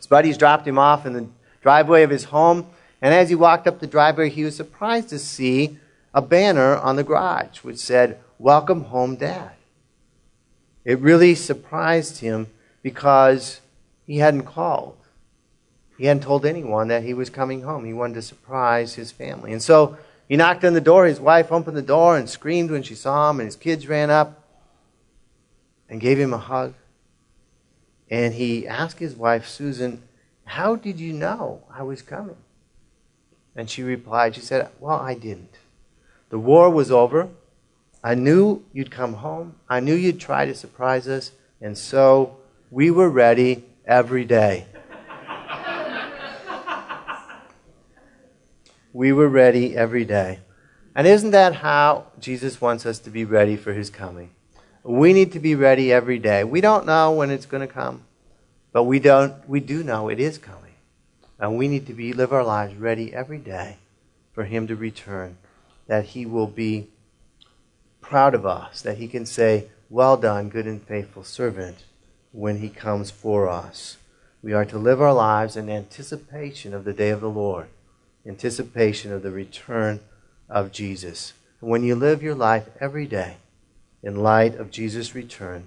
Buddies 0.08 0.38
dropped 0.38 0.66
him 0.66 0.78
off 0.78 1.06
in 1.06 1.12
the 1.12 1.26
driveway 1.62 2.02
of 2.02 2.10
his 2.10 2.24
home 2.24 2.66
and 3.00 3.14
as 3.14 3.28
he 3.28 3.34
walked 3.34 3.66
up 3.66 3.78
the 3.78 3.86
driveway, 3.86 4.28
he 4.28 4.44
was 4.44 4.56
surprised 4.56 5.08
to 5.10 5.18
see 5.18 5.78
a 6.12 6.22
banner 6.22 6.76
on 6.76 6.96
the 6.96 7.04
garage 7.04 7.58
which 7.58 7.78
said, 7.78 8.18
Welcome 8.38 8.84
home, 8.84 9.16
Dad. 9.16 9.52
It 10.84 10.98
really 11.00 11.34
surprised 11.34 12.18
him 12.18 12.48
because 12.82 13.60
he 14.06 14.18
hadn't 14.18 14.44
called. 14.44 14.96
He 15.96 16.06
hadn't 16.06 16.22
told 16.22 16.46
anyone 16.46 16.88
that 16.88 17.02
he 17.02 17.14
was 17.14 17.30
coming 17.30 17.62
home. 17.62 17.84
He 17.84 17.92
wanted 17.92 18.14
to 18.14 18.22
surprise 18.22 18.94
his 18.94 19.12
family. 19.12 19.52
And 19.52 19.62
so 19.62 19.98
he 20.28 20.36
knocked 20.36 20.64
on 20.64 20.74
the 20.74 20.80
door. 20.80 21.06
His 21.06 21.20
wife 21.20 21.52
opened 21.52 21.76
the 21.76 21.82
door 21.82 22.16
and 22.16 22.30
screamed 22.30 22.70
when 22.70 22.84
she 22.84 22.94
saw 22.94 23.30
him, 23.30 23.40
and 23.40 23.46
his 23.46 23.56
kids 23.56 23.88
ran 23.88 24.08
up 24.10 24.44
and 25.88 26.00
gave 26.00 26.18
him 26.18 26.32
a 26.32 26.38
hug. 26.38 26.74
And 28.10 28.34
he 28.34 28.66
asked 28.66 28.98
his 28.98 29.14
wife, 29.14 29.46
Susan, 29.46 30.02
How 30.44 30.76
did 30.76 30.98
you 30.98 31.12
know 31.12 31.62
I 31.72 31.82
was 31.82 32.02
coming? 32.02 32.36
And 33.54 33.68
she 33.68 33.82
replied, 33.82 34.34
She 34.34 34.40
said, 34.40 34.70
Well, 34.80 34.98
I 34.98 35.14
didn't. 35.14 35.58
The 36.30 36.38
war 36.38 36.70
was 36.70 36.90
over. 36.90 37.28
I 38.02 38.14
knew 38.14 38.64
you'd 38.72 38.90
come 38.90 39.14
home. 39.14 39.56
I 39.68 39.80
knew 39.80 39.94
you'd 39.94 40.20
try 40.20 40.46
to 40.46 40.54
surprise 40.54 41.08
us. 41.08 41.32
And 41.60 41.76
so 41.76 42.36
we 42.70 42.90
were 42.90 43.08
ready 43.08 43.64
every 43.84 44.24
day. 44.24 44.66
we 48.92 49.12
were 49.12 49.28
ready 49.28 49.76
every 49.76 50.04
day. 50.04 50.40
And 50.94 51.06
isn't 51.06 51.32
that 51.32 51.56
how 51.56 52.06
Jesus 52.18 52.60
wants 52.60 52.86
us 52.86 52.98
to 53.00 53.10
be 53.10 53.24
ready 53.24 53.56
for 53.56 53.72
his 53.72 53.90
coming? 53.90 54.30
We 54.88 55.12
need 55.12 55.32
to 55.32 55.38
be 55.38 55.54
ready 55.54 55.92
every 55.92 56.18
day. 56.18 56.44
We 56.44 56.62
don't 56.62 56.86
know 56.86 57.12
when 57.12 57.30
it's 57.30 57.44
going 57.44 57.60
to 57.60 57.70
come, 57.70 58.04
but 58.72 58.84
we 58.84 58.98
don't 58.98 59.46
we 59.46 59.60
do 59.60 59.84
know 59.84 60.08
it 60.08 60.18
is 60.18 60.38
coming. 60.38 60.72
And 61.38 61.58
we 61.58 61.68
need 61.68 61.86
to 61.88 61.92
be 61.92 62.14
live 62.14 62.32
our 62.32 62.42
lives 62.42 62.74
ready 62.74 63.12
every 63.12 63.36
day 63.36 63.76
for 64.32 64.44
him 64.44 64.66
to 64.66 64.74
return, 64.74 65.36
that 65.88 66.06
he 66.06 66.24
will 66.24 66.46
be 66.46 66.88
proud 68.00 68.34
of 68.34 68.46
us, 68.46 68.80
that 68.80 68.96
he 68.96 69.08
can 69.08 69.26
say, 69.26 69.66
Well 69.90 70.16
done, 70.16 70.48
good 70.48 70.64
and 70.64 70.82
faithful 70.82 71.22
servant, 71.22 71.84
when 72.32 72.60
he 72.60 72.70
comes 72.70 73.10
for 73.10 73.46
us. 73.46 73.98
We 74.42 74.54
are 74.54 74.64
to 74.64 74.78
live 74.78 75.02
our 75.02 75.12
lives 75.12 75.54
in 75.54 75.68
anticipation 75.68 76.72
of 76.72 76.84
the 76.84 76.94
day 76.94 77.10
of 77.10 77.20
the 77.20 77.28
Lord, 77.28 77.68
anticipation 78.26 79.12
of 79.12 79.22
the 79.22 79.32
return 79.32 80.00
of 80.48 80.72
Jesus. 80.72 81.34
When 81.60 81.82
you 81.82 81.94
live 81.94 82.22
your 82.22 82.34
life 82.34 82.70
every 82.80 83.06
day 83.06 83.36
in 84.02 84.16
light 84.16 84.54
of 84.56 84.70
Jesus' 84.70 85.14
return, 85.14 85.66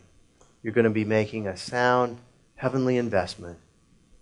you're 0.64 0.74
going 0.74 0.86
to 0.86 0.90
be 0.90 1.06
making 1.06 1.48
a 1.48 1.58
sound 1.58 2.18
heavenly 2.56 2.98
investment 2.98 3.58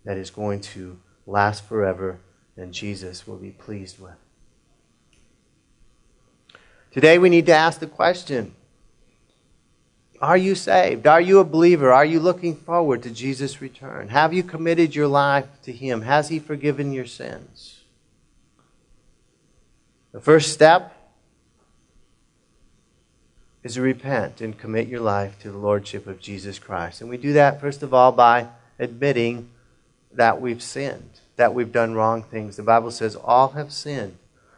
that 0.06 0.18
is 0.18 0.30
going 0.30 0.62
to 0.62 1.00
last 1.26 1.66
forever 1.66 2.20
and 2.58 2.74
Jesus 2.74 3.28
will 3.28 3.38
be 3.38 3.52
pleased 3.52 4.00
with. 4.00 4.16
Today 6.92 7.18
we 7.18 7.30
need 7.30 7.46
to 7.46 7.54
ask 7.54 7.80
the 7.80 7.88
question 7.88 8.56
Are 10.20 10.38
you 10.38 10.56
saved? 10.56 11.06
Are 11.06 11.22
you 11.22 11.40
a 11.40 11.46
believer? 11.46 11.94
Are 11.94 12.06
you 12.06 12.20
looking 12.20 12.56
forward 12.56 13.04
to 13.04 13.12
Jesus' 13.12 13.62
return? 13.62 14.10
Have 14.10 14.34
you 14.34 14.44
committed 14.44 14.96
your 14.96 15.08
life 15.08 15.48
to 15.64 15.72
Him? 15.72 16.02
Has 16.02 16.30
He 16.30 16.40
forgiven 16.40 16.92
your 16.92 17.06
sins? 17.06 17.84
The 20.12 20.20
first 20.20 20.52
step 20.52 20.96
is 23.64 23.74
to 23.74 23.82
repent 23.82 24.42
and 24.42 24.58
commit 24.58 24.88
your 24.88 25.02
life 25.02 25.40
to 25.40 25.52
the 25.52 25.58
Lordship 25.58 26.08
of 26.08 26.22
Jesus 26.22 26.60
Christ. 26.60 27.02
And 27.02 27.10
we 27.10 27.18
do 27.18 27.34
that, 27.34 27.60
first 27.60 27.84
of 27.84 27.94
all, 27.94 28.12
by 28.12 28.48
admitting 28.78 29.50
that 30.14 30.40
we've 30.40 30.64
sinned, 30.64 31.20
that 31.36 31.54
we've 31.54 31.72
done 31.72 31.94
wrong 31.94 32.24
things. 32.24 32.56
The 32.56 32.64
Bible 32.64 32.92
says 32.92 33.16
all 33.16 33.50
have 33.50 33.74
sinned 33.74 34.18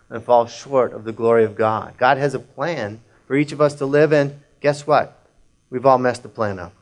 and 0.10 0.24
fall 0.24 0.46
short 0.46 0.94
of 0.94 1.04
the 1.04 1.12
glory 1.12 1.44
of 1.44 1.56
God. 1.56 1.96
God 1.98 2.18
has 2.18 2.34
a 2.34 2.40
plan 2.40 3.02
for 3.26 3.36
each 3.36 3.52
of 3.52 3.62
us 3.62 3.76
to 3.76 3.86
live 3.86 4.14
in. 4.14 4.40
Guess 4.60 4.86
what? 4.86 5.18
We've 5.70 5.86
all 5.86 5.98
messed 5.98 6.24
the 6.24 6.30
plan 6.30 6.60
up. 6.60 6.74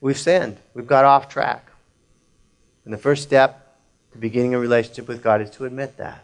We've 0.00 0.18
sinned. 0.18 0.58
We've 0.74 0.86
got 0.86 1.04
off 1.04 1.28
track. 1.28 1.66
And 2.84 2.92
the 2.92 2.98
first 2.98 3.22
step 3.22 3.78
to 4.12 4.18
beginning 4.18 4.54
a 4.54 4.58
relationship 4.58 5.08
with 5.08 5.22
God 5.22 5.40
is 5.40 5.50
to 5.52 5.64
admit 5.64 5.96
that. 5.96 6.22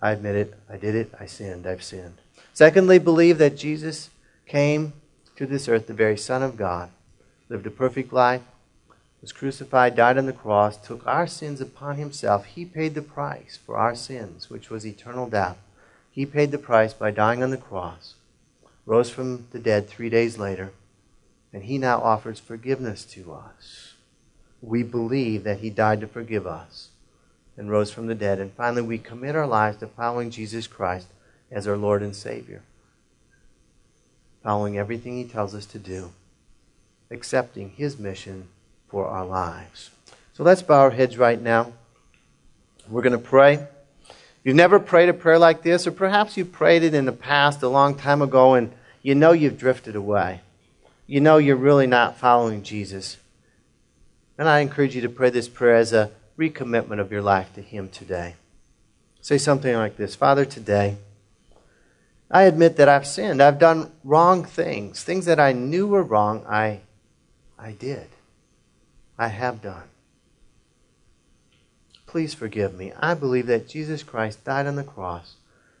I 0.00 0.12
admit 0.12 0.36
it. 0.36 0.54
I 0.70 0.76
did 0.76 0.94
it. 0.94 1.12
I 1.18 1.26
sinned. 1.26 1.66
I've 1.66 1.82
sinned. 1.82 2.18
Secondly, 2.58 2.98
believe 2.98 3.38
that 3.38 3.56
Jesus 3.56 4.10
came 4.44 4.92
to 5.36 5.46
this 5.46 5.68
earth, 5.68 5.86
the 5.86 5.94
very 5.94 6.18
Son 6.18 6.42
of 6.42 6.56
God, 6.56 6.90
lived 7.48 7.68
a 7.68 7.70
perfect 7.70 8.12
life, 8.12 8.42
was 9.20 9.30
crucified, 9.30 9.94
died 9.94 10.18
on 10.18 10.26
the 10.26 10.32
cross, 10.32 10.76
took 10.76 11.06
our 11.06 11.28
sins 11.28 11.60
upon 11.60 11.98
himself. 11.98 12.46
He 12.46 12.64
paid 12.64 12.96
the 12.96 13.00
price 13.00 13.60
for 13.64 13.76
our 13.76 13.94
sins, 13.94 14.50
which 14.50 14.70
was 14.70 14.84
eternal 14.84 15.28
death. 15.28 15.56
He 16.10 16.26
paid 16.26 16.50
the 16.50 16.58
price 16.58 16.92
by 16.92 17.12
dying 17.12 17.44
on 17.44 17.50
the 17.50 17.56
cross, 17.56 18.14
rose 18.86 19.08
from 19.08 19.46
the 19.52 19.60
dead 19.60 19.88
three 19.88 20.10
days 20.10 20.36
later, 20.36 20.72
and 21.52 21.62
he 21.62 21.78
now 21.78 22.00
offers 22.00 22.40
forgiveness 22.40 23.04
to 23.04 23.34
us. 23.34 23.94
We 24.60 24.82
believe 24.82 25.44
that 25.44 25.60
he 25.60 25.70
died 25.70 26.00
to 26.00 26.08
forgive 26.08 26.44
us 26.44 26.88
and 27.56 27.70
rose 27.70 27.92
from 27.92 28.08
the 28.08 28.16
dead. 28.16 28.40
And 28.40 28.52
finally, 28.52 28.82
we 28.82 28.98
commit 28.98 29.36
our 29.36 29.46
lives 29.46 29.76
to 29.76 29.86
following 29.86 30.32
Jesus 30.32 30.66
Christ 30.66 31.06
as 31.50 31.66
our 31.66 31.76
Lord 31.76 32.02
and 32.02 32.14
Savior, 32.14 32.62
following 34.42 34.78
everything 34.78 35.16
he 35.16 35.24
tells 35.24 35.54
us 35.54 35.66
to 35.66 35.78
do, 35.78 36.12
accepting 37.10 37.70
his 37.70 37.98
mission 37.98 38.48
for 38.88 39.06
our 39.06 39.24
lives. 39.24 39.90
So 40.34 40.44
let's 40.44 40.62
bow 40.62 40.80
our 40.80 40.90
heads 40.90 41.18
right 41.18 41.40
now. 41.40 41.72
We're 42.88 43.02
going 43.02 43.12
to 43.12 43.18
pray. 43.18 43.54
If 43.54 44.44
you've 44.44 44.56
never 44.56 44.78
prayed 44.78 45.08
a 45.08 45.14
prayer 45.14 45.38
like 45.38 45.62
this, 45.62 45.86
or 45.86 45.90
perhaps 45.90 46.36
you 46.36 46.44
prayed 46.44 46.82
it 46.82 46.94
in 46.94 47.04
the 47.04 47.12
past 47.12 47.62
a 47.62 47.68
long 47.68 47.94
time 47.94 48.22
ago 48.22 48.54
and 48.54 48.72
you 49.02 49.14
know 49.14 49.32
you've 49.32 49.58
drifted 49.58 49.96
away, 49.96 50.40
you 51.06 51.20
know 51.20 51.38
you're 51.38 51.56
really 51.56 51.86
not 51.86 52.18
following 52.18 52.62
Jesus, 52.62 53.16
and 54.36 54.48
I 54.48 54.60
encourage 54.60 54.94
you 54.94 55.02
to 55.02 55.08
pray 55.08 55.30
this 55.30 55.48
prayer 55.48 55.76
as 55.76 55.92
a 55.92 56.10
recommitment 56.38 57.00
of 57.00 57.10
your 57.10 57.22
life 57.22 57.52
to 57.54 57.62
Him 57.62 57.88
today. 57.88 58.36
Say 59.20 59.38
something 59.38 59.74
like 59.74 59.96
this 59.96 60.14
Father, 60.14 60.44
today, 60.44 60.96
I 62.30 62.42
admit 62.42 62.76
that 62.76 62.88
I've 62.88 63.06
sinned. 63.06 63.42
I've 63.42 63.58
done 63.58 63.90
wrong 64.04 64.44
things. 64.44 65.02
Things 65.02 65.24
that 65.24 65.40
I 65.40 65.52
knew 65.52 65.86
were 65.86 66.02
wrong, 66.02 66.44
I, 66.46 66.80
I 67.58 67.72
did. 67.72 68.08
I 69.18 69.28
have 69.28 69.62
done. 69.62 69.88
Please 72.06 72.34
forgive 72.34 72.74
me. 72.74 72.92
I 72.98 73.14
believe 73.14 73.46
that 73.46 73.68
Jesus 73.68 74.02
Christ 74.02 74.44
died 74.44 74.66
on 74.66 74.76
the 74.76 74.84
cross 74.84 75.36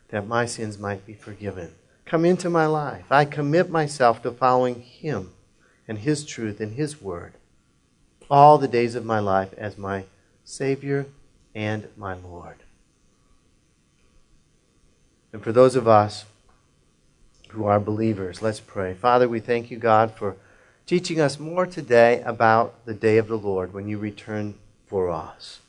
that 0.08 0.26
my 0.26 0.46
sins 0.46 0.78
might 0.78 1.06
be 1.06 1.14
forgiven. 1.14 1.72
Come 2.04 2.24
into 2.24 2.48
my 2.48 2.66
life. 2.66 3.04
I 3.10 3.24
commit 3.26 3.70
myself 3.70 4.22
to 4.22 4.30
following 4.30 4.80
Him 4.80 5.32
and 5.86 5.98
His 5.98 6.24
truth 6.24 6.60
and 6.60 6.72
His 6.72 7.00
word 7.00 7.34
all 8.30 8.58
the 8.58 8.68
days 8.68 8.94
of 8.94 9.04
my 9.04 9.18
life 9.18 9.52
as 9.56 9.78
my 9.78 10.04
Savior 10.44 11.06
and 11.54 11.88
my 11.96 12.14
Lord. 12.14 12.56
And 15.32 15.42
for 15.42 15.52
those 15.52 15.76
of 15.76 15.86
us 15.86 16.24
who 17.50 17.64
are 17.64 17.80
believers, 17.80 18.42
let's 18.42 18.60
pray. 18.60 18.94
Father, 18.94 19.28
we 19.28 19.40
thank 19.40 19.70
you, 19.70 19.78
God, 19.78 20.14
for 20.14 20.36
teaching 20.86 21.20
us 21.20 21.38
more 21.38 21.66
today 21.66 22.22
about 22.24 22.84
the 22.86 22.94
day 22.94 23.18
of 23.18 23.28
the 23.28 23.38
Lord 23.38 23.72
when 23.72 23.88
you 23.88 23.98
return 23.98 24.54
for 24.86 25.10
us. 25.10 25.60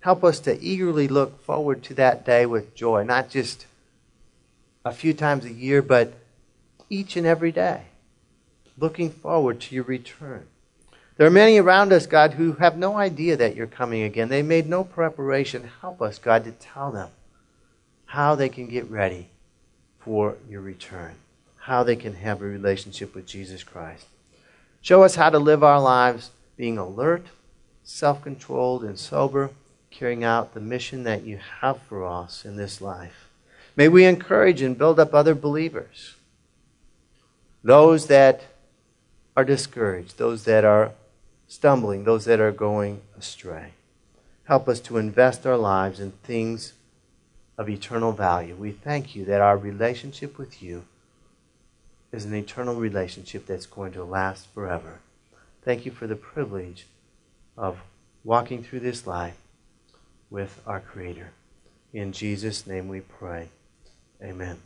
Help 0.00 0.24
us 0.24 0.40
to 0.40 0.60
eagerly 0.60 1.06
look 1.06 1.42
forward 1.44 1.82
to 1.84 1.94
that 1.94 2.24
day 2.24 2.44
with 2.46 2.74
joy, 2.74 3.04
not 3.04 3.30
just 3.30 3.66
a 4.84 4.92
few 4.92 5.14
times 5.14 5.44
a 5.44 5.52
year, 5.52 5.80
but 5.80 6.12
each 6.90 7.16
and 7.16 7.26
every 7.26 7.52
day, 7.52 7.82
looking 8.76 9.10
forward 9.10 9.60
to 9.60 9.74
your 9.74 9.84
return. 9.84 10.46
There 11.16 11.26
are 11.26 11.30
many 11.30 11.58
around 11.58 11.92
us, 11.92 12.06
God, 12.06 12.32
who 12.32 12.54
have 12.54 12.76
no 12.76 12.96
idea 12.96 13.36
that 13.36 13.54
you're 13.54 13.66
coming 13.66 14.02
again. 14.02 14.28
They 14.28 14.42
made 14.42 14.68
no 14.68 14.82
preparation. 14.82 15.70
Help 15.80 16.02
us, 16.02 16.18
God, 16.18 16.44
to 16.44 16.52
tell 16.52 16.90
them 16.90 17.10
how 18.06 18.34
they 18.34 18.48
can 18.48 18.66
get 18.66 18.90
ready 18.90 19.28
for 20.04 20.36
your 20.48 20.60
return, 20.60 21.14
how 21.60 21.82
they 21.82 21.96
can 21.96 22.14
have 22.14 22.42
a 22.42 22.46
relationship 22.46 23.14
with 23.14 23.26
Jesus 23.26 23.62
Christ. 23.62 24.06
Show 24.80 25.02
us 25.02 25.14
how 25.14 25.30
to 25.30 25.38
live 25.38 25.62
our 25.62 25.80
lives 25.80 26.30
being 26.56 26.78
alert, 26.78 27.26
self 27.84 28.22
controlled, 28.22 28.82
and 28.82 28.98
sober, 28.98 29.50
carrying 29.90 30.24
out 30.24 30.54
the 30.54 30.60
mission 30.60 31.04
that 31.04 31.22
you 31.22 31.38
have 31.60 31.80
for 31.82 32.04
us 32.06 32.44
in 32.44 32.56
this 32.56 32.80
life. 32.80 33.28
May 33.76 33.88
we 33.88 34.04
encourage 34.04 34.60
and 34.60 34.76
build 34.76 34.98
up 34.98 35.14
other 35.14 35.34
believers, 35.34 36.16
those 37.62 38.08
that 38.08 38.42
are 39.36 39.44
discouraged, 39.44 40.18
those 40.18 40.44
that 40.44 40.64
are 40.64 40.92
stumbling, 41.46 42.04
those 42.04 42.24
that 42.24 42.40
are 42.40 42.52
going 42.52 43.00
astray. 43.16 43.72
Help 44.44 44.68
us 44.68 44.80
to 44.80 44.98
invest 44.98 45.46
our 45.46 45.56
lives 45.56 46.00
in 46.00 46.10
things 46.22 46.72
of 47.58 47.68
eternal 47.68 48.12
value. 48.12 48.54
We 48.54 48.72
thank 48.72 49.14
you 49.14 49.24
that 49.26 49.40
our 49.40 49.56
relationship 49.56 50.38
with 50.38 50.62
you 50.62 50.84
is 52.12 52.24
an 52.24 52.34
eternal 52.34 52.74
relationship 52.74 53.46
that's 53.46 53.66
going 53.66 53.92
to 53.92 54.04
last 54.04 54.46
forever. 54.54 55.00
Thank 55.62 55.86
you 55.86 55.92
for 55.92 56.06
the 56.06 56.16
privilege 56.16 56.86
of 57.56 57.78
walking 58.24 58.62
through 58.62 58.80
this 58.80 59.06
life 59.06 59.36
with 60.30 60.60
our 60.66 60.80
Creator. 60.80 61.30
In 61.92 62.12
Jesus' 62.12 62.66
name 62.66 62.88
we 62.88 63.00
pray. 63.00 63.48
Amen. 64.22 64.58